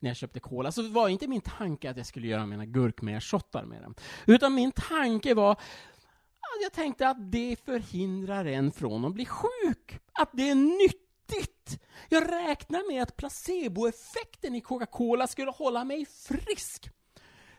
[0.00, 3.64] när jag köpte cola, så var inte min tanke att jag skulle göra mina gurkmeja-shottar
[3.64, 3.94] med den.
[4.26, 5.60] Utan min tanke var,
[6.62, 10.00] jag tänkte att det förhindrar en från att bli sjuk.
[10.12, 11.82] Att det är nyttigt!
[12.08, 16.90] Jag räknar med att placeboeffekten i Coca-Cola skulle hålla mig frisk.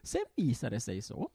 [0.03, 1.29] Sen visade det sig så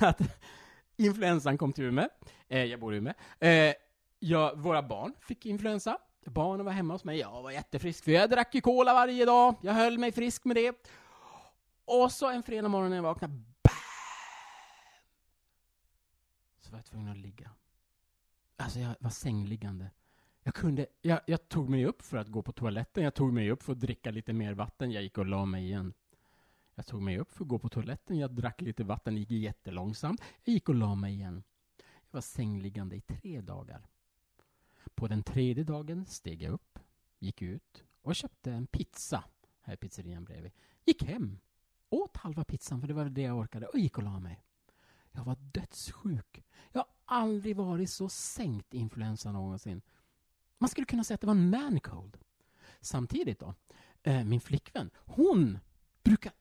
[0.00, 0.20] att
[0.96, 2.08] influensan kom till Umeå.
[2.48, 3.14] Eh, jag bor i Umeå.
[3.40, 3.74] Eh,
[4.18, 5.98] jag, våra barn fick influensa.
[6.26, 7.18] Barnen var hemma hos mig.
[7.18, 9.54] Jag var jättefrisk, för jag drack ju cola varje dag.
[9.62, 10.88] Jag höll mig frisk med det.
[11.84, 13.34] Och så en fredag morgon när jag vaknade,
[16.70, 17.50] Så var jag tvungen att ligga.
[18.56, 19.90] Alltså, jag var sängliggande.
[20.42, 23.50] Jag, kunde, jag, jag tog mig upp för att gå på toaletten, jag tog mig
[23.50, 25.92] upp för att dricka lite mer vatten, jag gick och la mig igen.
[26.74, 29.30] Jag tog mig upp för att gå på toaletten, jag drack lite vatten, det gick
[29.30, 30.20] jättelångsamt.
[30.44, 31.42] Jag gick och la mig igen.
[31.76, 33.86] Jag var sängliggande i tre dagar.
[34.94, 36.78] På den tredje dagen steg jag upp,
[37.18, 39.24] gick ut och köpte en pizza
[39.60, 40.52] här i pizzerian bredvid.
[40.84, 41.38] Gick hem,
[41.88, 44.44] åt halva pizzan, för det var det jag orkade, och gick och la mig.
[45.12, 46.44] Jag var dödssjuk.
[46.72, 49.82] Jag har aldrig varit så sänkt influensa någonsin.
[50.58, 52.16] Man skulle kunna säga att det var en man cold.
[52.80, 53.54] Samtidigt då,
[54.02, 55.58] eh, min flickvän, hon
[56.02, 56.32] brukar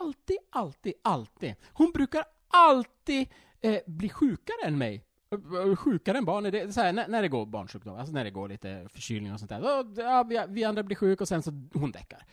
[0.00, 3.28] alltid, alltid, alltid, hon brukar alltid
[3.60, 5.04] eh, bli sjukare än mig.
[5.30, 8.30] Eh, sjukare än barnen, det, så här, när, när det går barnsjukdom, alltså när det
[8.30, 9.60] går lite förkylning och sånt där.
[9.60, 12.24] Då, ja, vi, vi andra blir sjuka och sen så hon däckar.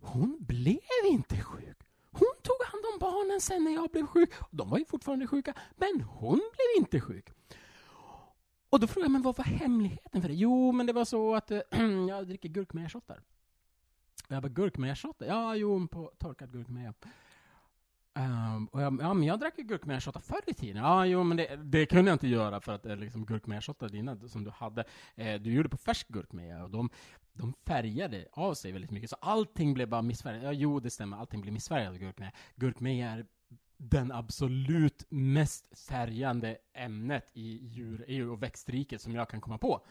[0.00, 0.78] Hon blev
[1.10, 1.77] inte sjuk.
[2.48, 4.30] Tog hand om barnen sen när jag blev sjuk.
[4.50, 7.28] De var ju fortfarande sjuka, men hon blev inte sjuk.
[8.70, 10.34] Och då frågade jag, men vad var hemligheten för det?
[10.34, 11.60] Jo, men det var så att äh,
[12.08, 13.22] jag dricker gurkmejashottar.
[14.28, 15.26] Jag bara, gurkmejashottar?
[15.26, 16.94] Ja, jo, på torkad gurkmeja.
[18.18, 20.82] Um, och jag, ja, men jag drack ju gurkmejashottar förr i tiden.
[20.82, 24.28] Ja, jo, men det, det kunde jag inte göra för att eh, liksom, gurkmejashottar dina
[24.28, 26.90] som du hade, eh, du gjorde på färsk gurkmeja och de,
[27.32, 29.10] de färgade av sig väldigt mycket.
[29.10, 30.42] Så allting blev bara missfärgat.
[30.42, 31.16] Ja, jo, det stämmer.
[31.16, 32.32] Allting blev missfärgat av gurkmeja.
[32.56, 33.26] Gurkmeja är
[33.76, 39.86] den absolut mest färgande ämnet i djur och växtriket som jag kan komma på.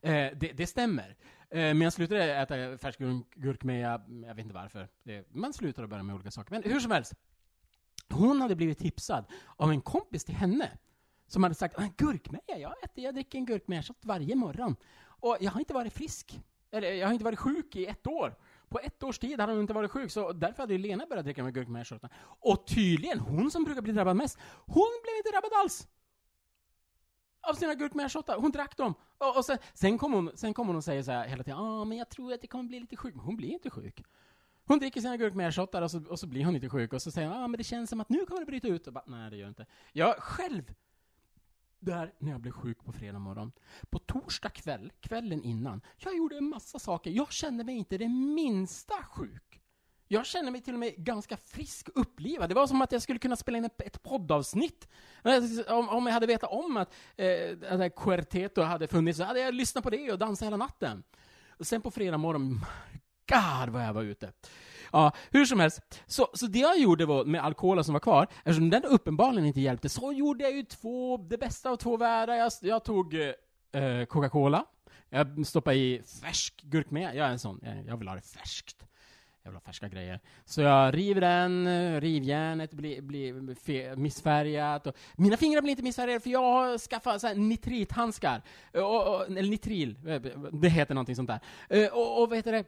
[0.00, 1.16] Eh, det, det, stämmer.
[1.50, 2.98] Eh, men jag slutade äta färsk
[3.34, 4.88] gurkmeja, jag vet inte varför.
[5.02, 6.50] Det, man slutar att börja med olika saker.
[6.50, 7.14] Men hur som helst.
[8.10, 9.24] Hon hade blivit tipsad
[9.56, 10.78] av en kompis till henne
[11.26, 14.76] som hade sagt ah, gurkmeja, jag äter, jag dricker en gurkmeja varje morgon.
[15.04, 16.40] Och jag har inte varit frisk.
[16.70, 18.34] Eller jag har inte varit sjuk i ett år.
[18.68, 21.24] På ett års tid hade hon inte varit sjuk, så därför hade ju Lena börjat
[21.24, 22.10] dricka med gurkmejashottar.
[22.22, 25.88] Och tydligen, hon som brukar bli drabbad mest, hon blev inte drabbad alls!
[27.40, 28.36] Av sina gurkmejashottar.
[28.36, 28.94] Hon drack dem.
[29.18, 31.58] Och, och sen, sen kommer hon, sen kom hon och säger så här hela tiden,
[31.58, 33.14] ja ah, men jag tror att det kommer bli lite sjuk.
[33.14, 34.02] Men hon blir inte sjuk.
[34.64, 36.92] Hon dricker sina gurkmejashottar och så, och så blir hon inte sjuk.
[36.92, 38.86] Och så säger hon, ah, men det känns som att nu kommer det bryta ut.
[38.86, 39.66] Och bara, nej det gör det inte.
[39.92, 40.74] Jag själv
[41.78, 43.52] där när jag blev sjuk på fredag morgon.
[43.90, 47.10] På torsdag kväll, kvällen innan, jag gjorde en massa saker.
[47.10, 49.62] Jag kände mig inte det minsta sjuk.
[50.08, 52.48] Jag kände mig till och med ganska frisk och upplivad.
[52.48, 54.88] Det var som att jag skulle kunna spela in ett, ett poddavsnitt.
[55.68, 59.54] Om, om jag hade vetat om att eh, att Quarteto hade funnits, så hade jag
[59.54, 61.02] lyssnat på det och dansat hela natten.
[61.48, 62.60] Och sen på fredag morgon,
[63.28, 64.32] God vad jag var ute.
[64.92, 65.80] Ja, hur som helst.
[66.06, 69.60] Så, så det jag gjorde var, med alkoholen som var kvar, eftersom den uppenbarligen inte
[69.60, 72.34] hjälpte, så gjorde jag ju två, det bästa av två världar.
[72.34, 73.32] Jag, jag tog eh,
[73.82, 74.64] eh Coca-Cola,
[75.10, 78.86] jag stoppade i färsk gurkmeja, jag är en sån, jag vill ha det färskt.
[79.44, 80.20] Jag vill ha färska grejer.
[80.44, 84.86] Så jag river den, rivjärnet blir, blir missfärgat.
[84.86, 88.42] Och mina fingrar blir inte missfärgade för jag har skaffat så här nitrithandskar.
[88.72, 91.40] Och, och, eller nitril, eh, det heter någonting sånt där.
[91.68, 92.64] Eh, och, och vad heter det?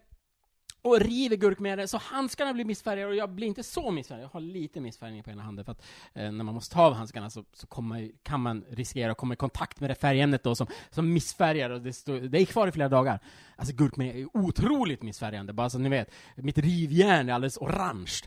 [0.85, 4.25] Och river gurkmeja så handskarna blir missfärgade och jag blir inte så missfärgad.
[4.25, 6.93] Jag har lite missfärgning på ena handen för att eh, när man måste ta av
[6.93, 10.55] handskarna så, så man, kan man riskera att komma i kontakt med det färgämnet då
[10.55, 13.21] som, som missfärgar och det, stå, det är kvar i flera dagar.
[13.57, 16.11] Alltså gurkmeja är otroligt missfärgande, bara så ni vet.
[16.37, 18.21] Mitt rivjärn är alldeles orange.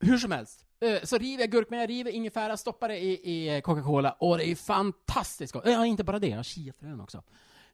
[0.00, 3.12] Hur som helst, eh, så river jag gurkmeja, river ingefära, stoppar det i,
[3.56, 5.62] i Coca-Cola och det är fantastiskt gott.
[5.66, 7.22] Ja, inte bara det, jag har chiafrön också.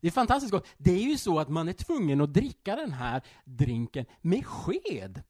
[0.05, 0.67] Det är fantastiskt gott.
[0.77, 5.23] Det är ju så att man är tvungen att dricka den här drinken med sked.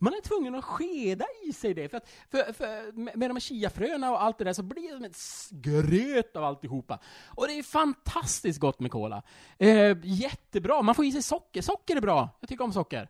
[0.00, 3.40] Man är tvungen att skeda i sig det, för, att, för, för med de här
[3.40, 6.98] chiafröna och allt det där så blir det som ett gröt av alltihopa.
[7.26, 9.22] Och det är fantastiskt gott med cola.
[9.58, 11.62] Eh, jättebra, man får i sig socker.
[11.62, 13.08] Socker är bra, jag tycker om socker.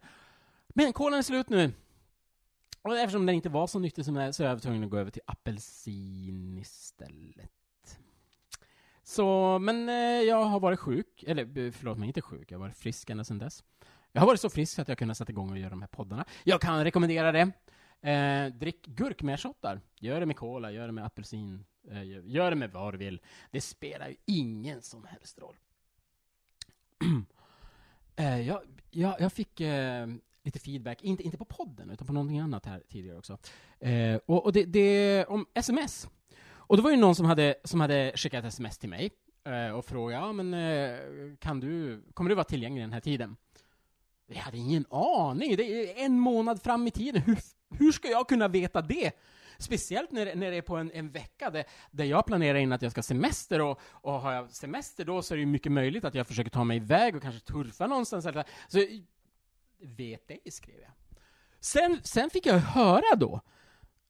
[0.69, 1.73] Men kolan är slut nu.
[2.83, 4.91] Och eftersom den inte var så nyttig som den är så är jag tvungen att
[4.91, 7.62] gå över till apelsin istället.
[9.13, 12.67] Så, men eh, jag har varit sjuk, eller eh, förlåt mig, inte sjuk, jag har
[12.67, 13.65] varit frisk ända sedan dess.
[14.13, 16.25] Jag har varit så frisk att jag kunnat sätta igång och göra de här poddarna.
[16.45, 17.53] Jag kan rekommendera det.
[18.11, 19.81] Eh, drick gurkmejashottar.
[20.01, 23.21] Gör det med cola, gör det med apelsin, eh, gör det med vad du vill.
[23.51, 25.57] Det spelar ju ingen som helst roll.
[28.17, 30.07] eh, jag, jag, jag, fick eh,
[30.43, 33.39] lite feedback, inte, inte på podden, utan på någonting annat här tidigare också.
[33.81, 36.09] Eh, och, och det, det, om sms.
[36.73, 39.11] Och det var ju någon som hade, som hade skickat sms till mig.
[39.45, 40.99] eh, och frågade, ja men eh,
[41.39, 43.37] kan du, kommer du vara tillgänglig den här tiden?
[44.27, 47.39] Jag hade ingen aning, det är en månad fram i tiden, hur,
[47.79, 49.13] hur ska jag kunna veta det?
[49.59, 52.83] Speciellt när, när det är på en, en vecka där, där jag planerar in att
[52.83, 55.73] jag ska ha semester och, och har jag semester då så är det ju mycket
[55.73, 58.79] möjligt att jag försöker ta mig iväg och kanske turfa någonstans eller så.
[59.79, 60.93] Vet det, skrev jag.
[61.61, 63.41] Sen, sen fick jag höra då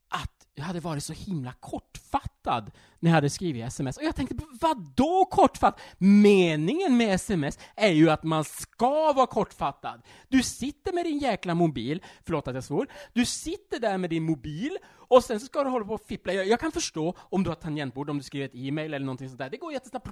[0.08, 3.96] att jag hade varit så himla kortfattad när jag hade skrivit sms.
[3.96, 5.80] Och jag tänkte, vad då kortfattad?
[5.98, 10.02] Meningen med sms är ju att man ska vara kortfattad.
[10.28, 14.22] Du sitter med din jäkla mobil, förlåt att jag svor, du sitter där med din
[14.22, 14.78] mobil
[15.12, 16.32] och sen så ska du hålla på och fippla.
[16.32, 19.28] Jag, jag kan förstå om du har tangentbord, om du skriver ett e-mail eller någonting
[19.28, 19.50] sånt där.
[19.50, 20.08] Det går jättesnabbt,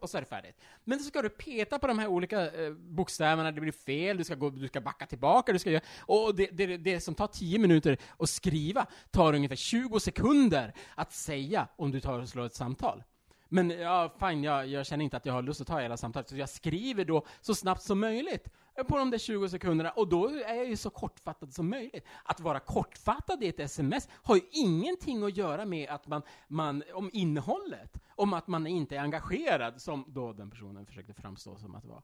[0.00, 0.56] och så är det färdigt.
[0.84, 4.24] Men så ska du peta på de här olika eh, bokstäverna, det blir fel, du
[4.24, 5.82] ska, gå, du ska backa tillbaka, du ska göra...
[6.00, 11.12] Och det, det, det som tar 10 minuter att skriva tar ungefär 20 sekunder att
[11.12, 13.02] säga om du tar och slår ett samtal.
[13.48, 16.28] Men ja, fine, jag, jag, känner inte att jag har lust att ta hela samtalet,
[16.28, 20.08] så jag skriver då så snabbt som möjligt eh, på de där 20 sekunderna, och
[20.08, 22.04] då är jag ju så kortfattad som möjligt.
[22.24, 26.82] Att vara kortfattad i ett sms har ju ingenting att göra med att man, man,
[26.94, 31.74] om innehållet, om att man inte är engagerad, som då den personen försökte framstå som
[31.74, 32.02] att vara.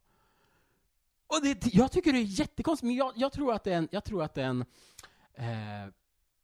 [1.26, 3.88] Och det, jag tycker det är jättekonstigt, men jag, jag tror att det är en,
[3.90, 4.64] jag tror att det är en
[5.34, 5.92] eh,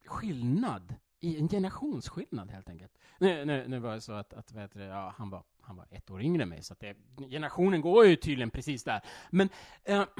[0.05, 2.91] skillnad i en generationsskillnad helt enkelt.
[3.19, 5.87] Nu, nu, nu var det så att, att vet du, ja, han, var, han var
[5.91, 6.95] ett år yngre än mig, så att det,
[7.29, 9.01] generationen går ju tydligen precis där.
[9.29, 9.49] Men
[9.83, 10.05] äh,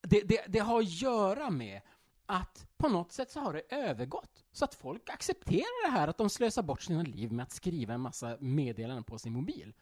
[0.00, 1.80] det, det, det har att göra med
[2.26, 4.44] att på något sätt så har det övergått.
[4.52, 7.94] Så att folk accepterar det här att de slösar bort sina liv med att skriva
[7.94, 9.74] en massa meddelanden på sin mobil.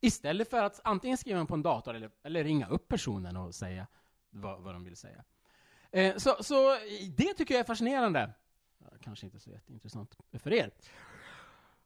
[0.00, 3.86] Istället för att antingen skriva på en dator eller, eller ringa upp personen och säga
[4.30, 5.24] vad, vad de vill säga.
[5.90, 6.76] Eh, så, så
[7.16, 8.32] det tycker jag är fascinerande
[9.00, 10.70] kanske inte så jätteintressant för er.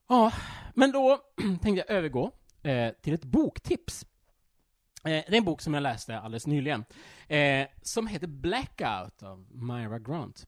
[0.09, 0.33] Ja,
[0.75, 2.33] men då tänkte jag övergå
[2.63, 4.07] eh, till ett boktips.
[5.05, 6.85] Eh, det är en bok som jag läste alldeles nyligen,
[7.29, 10.47] eh, som heter Blackout av Myra Grant.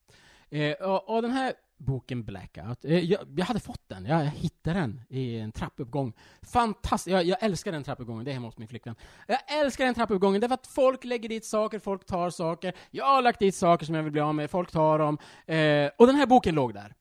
[0.51, 4.31] Eh, och, och, den här boken Blackout, eh, jag, jag, hade fått den, jag, jag
[4.31, 6.13] hittade den i en trappuppgång.
[6.43, 8.95] Fantastiskt, jag, jag, älskar den trappuppgången, det är hemma hos min flickvän.
[9.27, 12.73] Jag älskar den trappuppgången därför att folk lägger dit saker, folk tar saker.
[12.91, 15.19] Jag har lagt dit saker som jag vill bli av med, folk tar dem.
[15.47, 16.95] Eh, och den här boken låg där.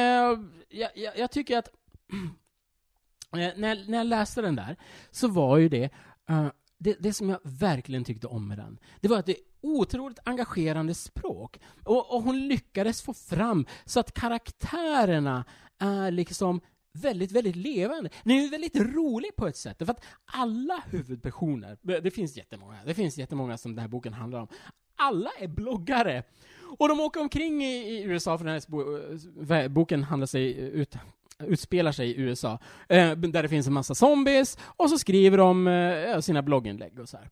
[0.68, 1.68] jag, jag, jag, tycker att
[3.32, 4.76] eh, när, när jag läste den där,
[5.10, 5.90] så var ju det,
[6.28, 6.46] eh,
[6.78, 10.18] det, det som jag verkligen tyckte om med den, det var att det är otroligt
[10.24, 11.60] engagerande språk.
[11.84, 15.44] Och, och hon lyckades få fram så att karaktärerna
[15.78, 16.60] är liksom
[16.92, 18.10] väldigt, väldigt levande.
[18.24, 22.78] Den är ju väldigt rolig på ett sätt, för att alla huvudpersoner, det finns jättemånga,
[22.86, 24.48] det finns jättemånga som den här boken handlar om,
[24.96, 26.22] alla är bloggare.
[26.78, 28.60] Och de åker omkring i, i USA, för den
[29.48, 30.96] här eh, boken handlar sig ut,
[31.46, 35.66] utspelar sig i USA, eh, där det finns en massa zombies, och så skriver de
[35.66, 37.28] eh, sina blogginlägg och så här.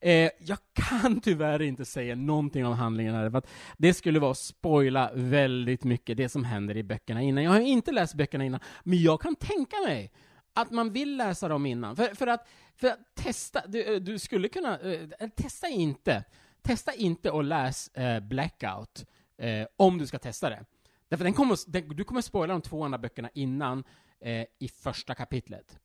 [0.00, 4.30] Eh, jag kan tyvärr inte säga någonting om handlingen här, för att det skulle vara
[4.30, 7.44] att spoila väldigt mycket det som händer i böckerna innan.
[7.44, 10.12] Jag har inte läst böckerna innan, men jag kan tänka mig
[10.54, 11.96] att man vill läsa dem innan.
[11.96, 16.24] För, för, att, för att testa, du, eh, du skulle kunna, eh, testa inte,
[16.62, 19.06] testa inte att läsa eh, Blackout
[19.38, 20.64] eh, om du ska testa det.
[21.12, 23.84] Därför den kommer, den, du kommer spoila de två andra böckerna innan
[24.20, 25.78] eh, i första kapitlet.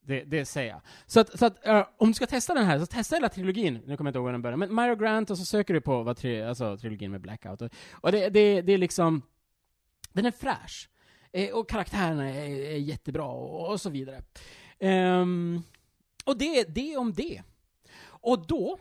[0.00, 0.80] Det, det säger jag.
[1.06, 3.74] Så att, så att uh, om du ska testa den här, så testa hela trilogin.
[3.74, 5.80] Nu kommer jag inte ihåg hur den börjar, men Mario Grant, och så söker du
[5.80, 7.62] på vad tri, alltså, trilogin med Blackout.
[7.62, 9.22] Och, och det, det, det är liksom,
[10.12, 10.88] den är fräsch.
[11.32, 14.22] Eh, och karaktärerna är, är jättebra, och, och så vidare.
[14.78, 15.62] Um,
[16.24, 17.42] och det, det om det.
[18.02, 18.78] Och då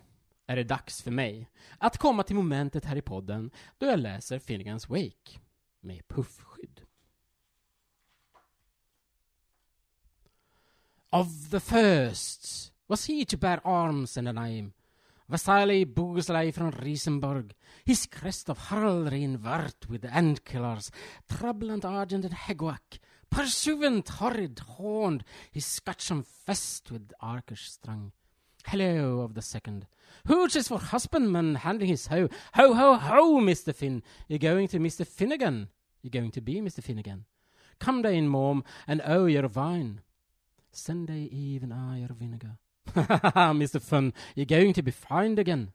[0.47, 4.39] är det dags för mig att komma till momentet här i podden då jag läser
[4.39, 5.39] Finnegans Wake
[5.81, 6.85] med puffskydd.
[11.11, 14.73] Of the first was he to bear arms in the name.
[15.31, 17.51] Vasali Boguslav from Riesenburg,
[17.85, 20.89] his crest of heraldry vert with endkillers,
[21.29, 22.99] troubled argent and hegwak,
[23.29, 28.11] pursuant horrid horned, his scutcheon fest with arkish strung.
[28.65, 29.87] Hello of the second.
[30.27, 32.29] Hooch is for husbandman handling his hoe.
[32.53, 33.73] Ho, ho, ho, Mr.
[33.73, 34.03] Finn.
[34.27, 35.07] You're going to Mr.
[35.07, 35.69] Finnegan.
[36.01, 36.83] You're going to be Mr.
[36.83, 37.25] Finnegan.
[37.79, 40.01] Come down, mom, and oh your vine.
[40.71, 42.57] Sunday eve and I are vinegar.
[42.93, 43.81] ha ha Mr.
[43.81, 45.71] Fun, you're going to be fined again.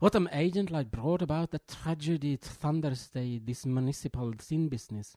[0.00, 5.16] What am agent like brought about the tragedy Thunder's Day, this municipal sin business?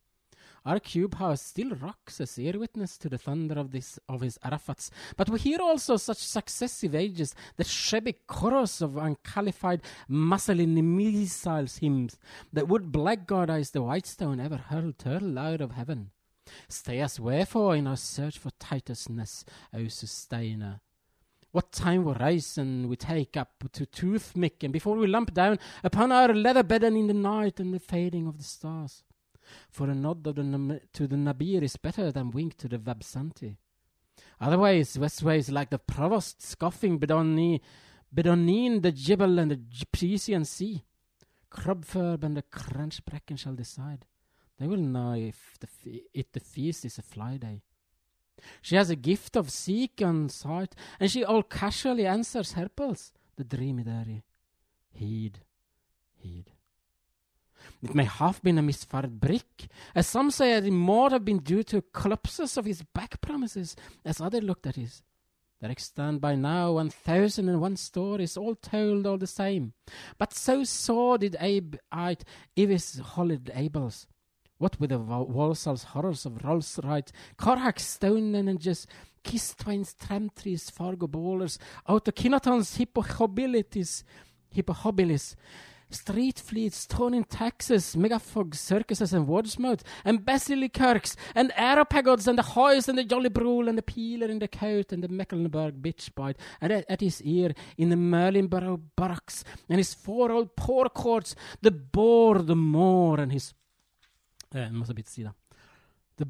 [0.65, 4.37] Our cube house still rocks as ear witness to the thunder of this of his
[4.43, 4.89] Arafats.
[5.15, 12.17] But we hear also such successive ages the shabby chorus of unqualified Mussolini missiles hymns
[12.51, 16.11] that would blackguard blackguardize the white stone ever hurled turtle out of heaven.
[16.67, 20.79] Stay us wherefore in our search for Titusness, O sustainer.
[21.51, 25.57] What time we rise and we take up to toothpick, and before we lump down
[25.83, 29.03] upon our leather bed and in the night and the fading of the stars.
[29.69, 33.57] For a nod the to the Nabir is better than wink to the Vabsanti.
[34.39, 37.61] Otherwise, westways like the provost scoffing Bedoni,
[38.13, 40.83] Bedonin, the Jibble and the Gypsian sea.
[41.51, 44.05] Crubfurb and the Crunchbrecken shall decide.
[44.59, 45.67] They will know if the
[46.31, 47.61] the feast is a fly day.
[48.61, 53.43] She has a gift of seek on sight, and she all casually answers Herpels, the
[53.43, 54.23] dreamy dairy.
[54.91, 55.39] Heed,
[56.15, 56.51] heed.
[57.85, 61.61] It may have been a misfired brick, as some say it might have been due
[61.65, 65.03] to collapses of his back promises, as others looked at his.
[65.61, 69.73] There extant by now one thousand and one stories, all told all the same.
[70.17, 72.25] But so saw did Abe eyed
[72.57, 74.07] Ivis Hollid Abels.
[74.57, 78.87] What with the Walsal's horrors of Rolls Royce, Corhack Stone just
[79.23, 84.01] Kistwain's Tramtrees, Fargo ballers, out of Kinaton's Hippohobilities,
[84.55, 85.35] Hippohobilis,
[85.89, 92.43] Street fleets, torn in Texas, megafogs, circuses and Wordsmouth, and Basilicurks, and Aeropagods, and the
[92.43, 96.13] Hoys, and the Jolly Brule, and the Peeler, and the Coat, and the Mecklenburg bitch
[96.15, 100.89] bite, and at, at his ear, in the Merlinborough barracks, and his four old poor
[100.89, 103.53] courts, the boar, the moor, and his
[104.55, 105.35] Eh, måste byta sida.
[106.17, 106.25] The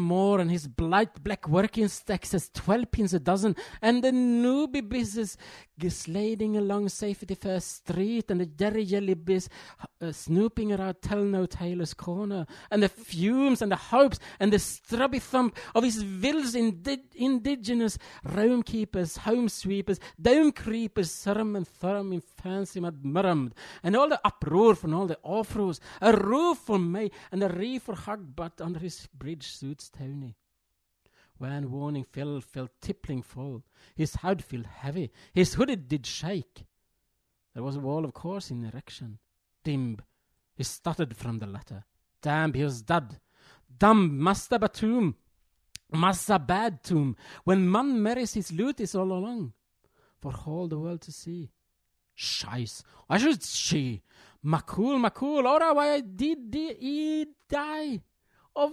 [0.00, 4.88] moor, and his blight black working stacks as twelve pins a dozen, and the newbie
[4.88, 5.36] business
[5.88, 9.48] sliding along Safety First Street, and the Jerry Jelly biz
[10.00, 14.58] uh, snooping around Tell No Taylor's corner, and the fumes and the hopes and the
[14.58, 21.66] strubby thump of his vills indi- indigenous roam keepers, home sweepers, down creepers, Surum and
[21.80, 26.58] Thurum in fancy mad murmmed, and all the uproar from all the offrows, a roof
[26.58, 30.36] for May, and a reef for Hug Butt under his bridge suits Tony.
[31.38, 33.62] When warning fell, felt tippling full.
[33.94, 35.12] His head felt heavy.
[35.32, 36.64] His hooded did shake.
[37.54, 39.18] There was a wall of course in erection.
[39.64, 40.00] Dimb.
[40.54, 41.84] He stuttered from the letter.
[42.20, 43.20] Damn, he was dead.
[43.78, 45.14] Dumb, Master Batum.
[45.92, 47.16] Bad tomb.
[47.44, 49.52] When man marries his loot is all along.
[50.20, 51.52] For all the world to see.
[52.18, 52.82] Scheiß.
[53.08, 54.02] I should she.
[54.44, 55.44] Macul, macul.
[55.44, 58.00] Ora, why did he die?
[58.56, 58.72] Of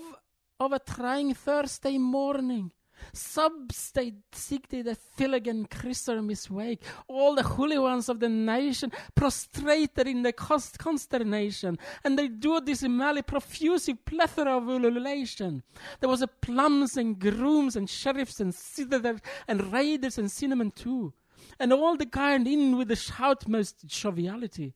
[0.60, 2.72] of a trying Thursday morning.
[3.14, 10.08] Substate Sigty the Filligan Christer Miss Wake, all the holy ones of the nation prostrated
[10.08, 15.62] in the cost consternation, and they do this mally profusive plethora of ululation.
[16.00, 21.14] There was a plums and grooms and sheriffs and citadels and raiders and cinnamon too,
[21.60, 24.74] and all the kind in with the shoutmost joviality.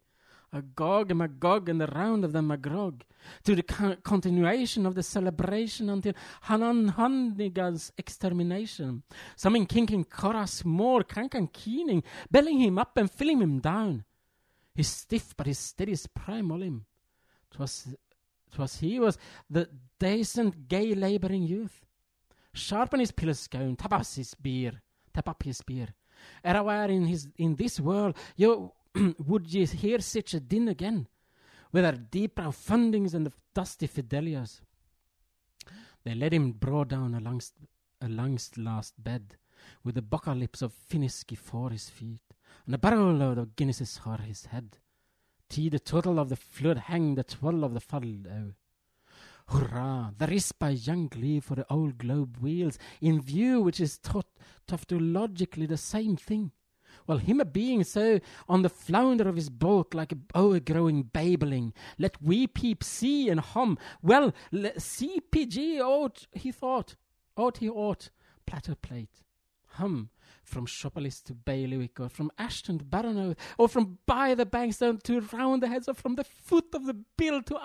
[0.51, 3.01] Agog and Magog and the round of the Magrog,
[3.43, 6.13] to the con- continuation of the celebration until
[6.43, 9.03] Hanan Handiga's extermination.
[9.35, 14.05] Some in kinking Koras more, Kankan keening, belling him up and filling him down.
[14.73, 16.85] He's stiff, but his steady as prime olim.
[17.51, 17.95] Twas,
[18.51, 19.17] twas he was
[19.49, 21.85] the decent, gay labouring youth.
[22.53, 24.81] Sharpen his pillar scone, tap up his beer,
[25.13, 25.61] tap up his
[26.43, 28.71] Eraware in his in this world, you
[29.19, 31.07] would ye hear such a din again,
[31.71, 34.61] with our deep brow fundings and the dusty fidelias?
[36.03, 37.53] They led him broad down alongst,
[38.01, 39.35] alongst last bed,
[39.83, 42.21] with the bucker lips of Finisky for his feet,
[42.65, 44.77] and a barrel load of Guinnesses o'er his head.
[45.49, 48.53] Tea the total of the flood hang the twirl of the fuddled out.
[49.51, 50.11] Hurrah!
[50.17, 54.27] There is by young Glee for the old globe wheels, in view which is taught
[54.67, 56.51] tautologically the same thing.
[57.07, 61.01] Well, him a being so on the flounder of his bulk like a boa growing
[61.01, 63.79] babbling, let we peep see and hum.
[64.03, 66.95] Well, le- CPG ought, he thought,
[67.35, 68.11] ought he ought,
[68.45, 69.23] platter plate.
[69.73, 70.09] Hum,
[70.43, 74.99] from Shopalis to Bailiwick, or from Ashton to Baranow, or from by the banks down
[75.03, 77.57] to round the heads, or from the foot of the bill to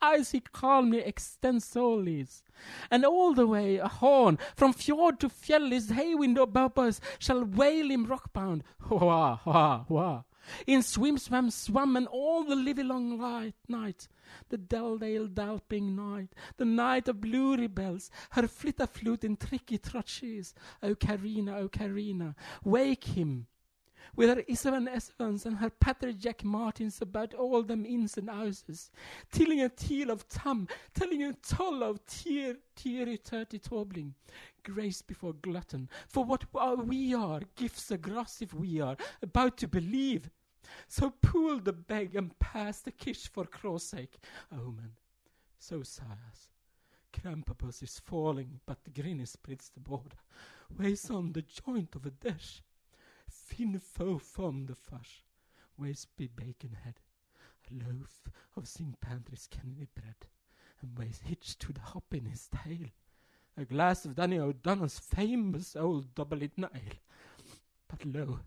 [0.00, 2.42] eyes, he calmly extends solis.
[2.90, 7.00] And all the way a horn, from fjord to fjell, his hay window above us
[7.18, 8.62] shall wail him rockbound.
[8.88, 10.22] Wah, wah, wah.
[10.66, 14.08] In swim, swam, swam, and all the livelong light night,
[14.48, 20.54] the Deldale dalping night, the night of blue rebels, her flitter flute in tricky trotches.
[20.82, 23.46] Oh, o Carina, O oh, Carina, wake him.
[24.16, 28.90] With her Isabel Evans and her Patrick Jack Martins about all them ins and outs,
[29.32, 34.14] telling a tale of Tam, telling a tale of tear, teary, thirty tobbling,
[34.62, 36.44] grace before glutton, for what
[36.86, 40.30] we are, gifts a gross if we are, about to believe.
[40.88, 44.18] So pull the bag and pass the kish for cross sake,
[44.52, 44.92] oh, omen.
[45.58, 46.50] So sighs.
[47.12, 50.14] Krampus is falling, but the grin spreads the board,
[50.76, 52.60] weighs on the joint of a dish.
[53.34, 55.24] Fin foe from the fush,
[56.16, 57.00] be bacon head,
[57.68, 59.00] a loaf of St.
[59.00, 60.14] Patrick's candy bread,
[60.80, 62.86] and weighs hitched to the hop in his tail,
[63.56, 66.70] a glass of Danny O'Donnell's famous old double-it nail.
[67.88, 68.40] But lo,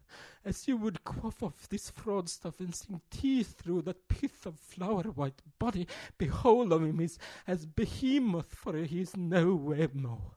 [0.44, 4.58] as you would quaff off this fraud stuff and sink teeth through that pith of
[4.58, 10.36] flower white body, behold of him is as behemoth, for he is nowhere more.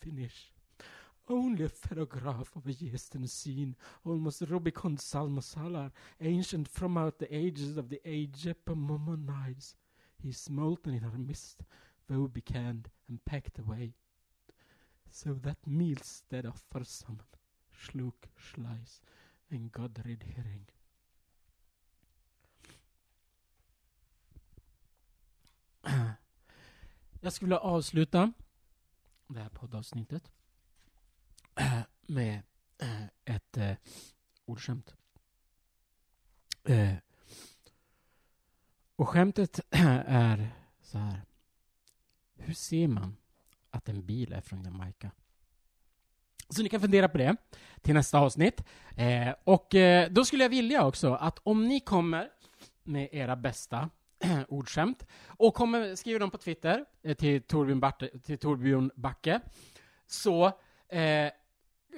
[0.00, 0.51] Finish.
[1.28, 7.76] Only a photograph of a yeastern scene, almost Rubicon Salmasalar, ancient from out the ages
[7.76, 9.76] of the age Epamommonides.
[10.20, 11.62] He is molten in our mist,
[12.08, 13.94] though becanned and packed away.
[15.10, 17.26] So that meal's dead off for summon.
[17.70, 19.00] Sluk, Schleiss,
[19.50, 20.66] en Godrid Herring.
[27.20, 28.32] Jag skulle avsluta
[29.28, 30.32] det här poddavsnittet
[32.06, 32.42] med
[32.78, 33.76] eh, ett eh,
[34.44, 34.94] ordskämt.
[36.64, 36.94] Eh,
[38.96, 40.50] och skämtet är
[40.82, 41.20] så här.
[42.36, 43.16] Hur ser man
[43.70, 45.10] att en bil är från Jamaica?
[46.48, 47.36] Så ni kan fundera på det
[47.80, 48.64] till nästa avsnitt.
[48.96, 52.28] Eh, och eh, då skulle jag vilja också att om ni kommer
[52.82, 53.90] med era bästa
[54.48, 59.40] ordskämt och kommer, skriver dem på Twitter eh, till, Torbjörn Backe, till Torbjörn Backe
[60.06, 60.46] så
[60.88, 61.30] eh,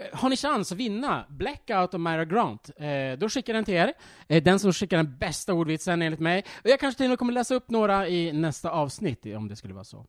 [0.01, 2.71] Eh, har ni chans att vinna Blackout och Myra Grant.
[2.77, 3.93] Eh, då skickar den till er.
[4.29, 6.45] Eh, den som skickar den bästa ordvitsen enligt mig.
[6.65, 9.57] Och jag kanske till och med kommer läsa upp några i nästa avsnitt om det
[9.57, 10.07] skulle vara så.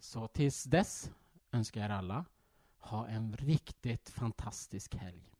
[0.00, 1.10] Så tills dess
[1.52, 2.24] önskar jag er alla
[2.80, 5.33] ha en riktigt fantastisk helg.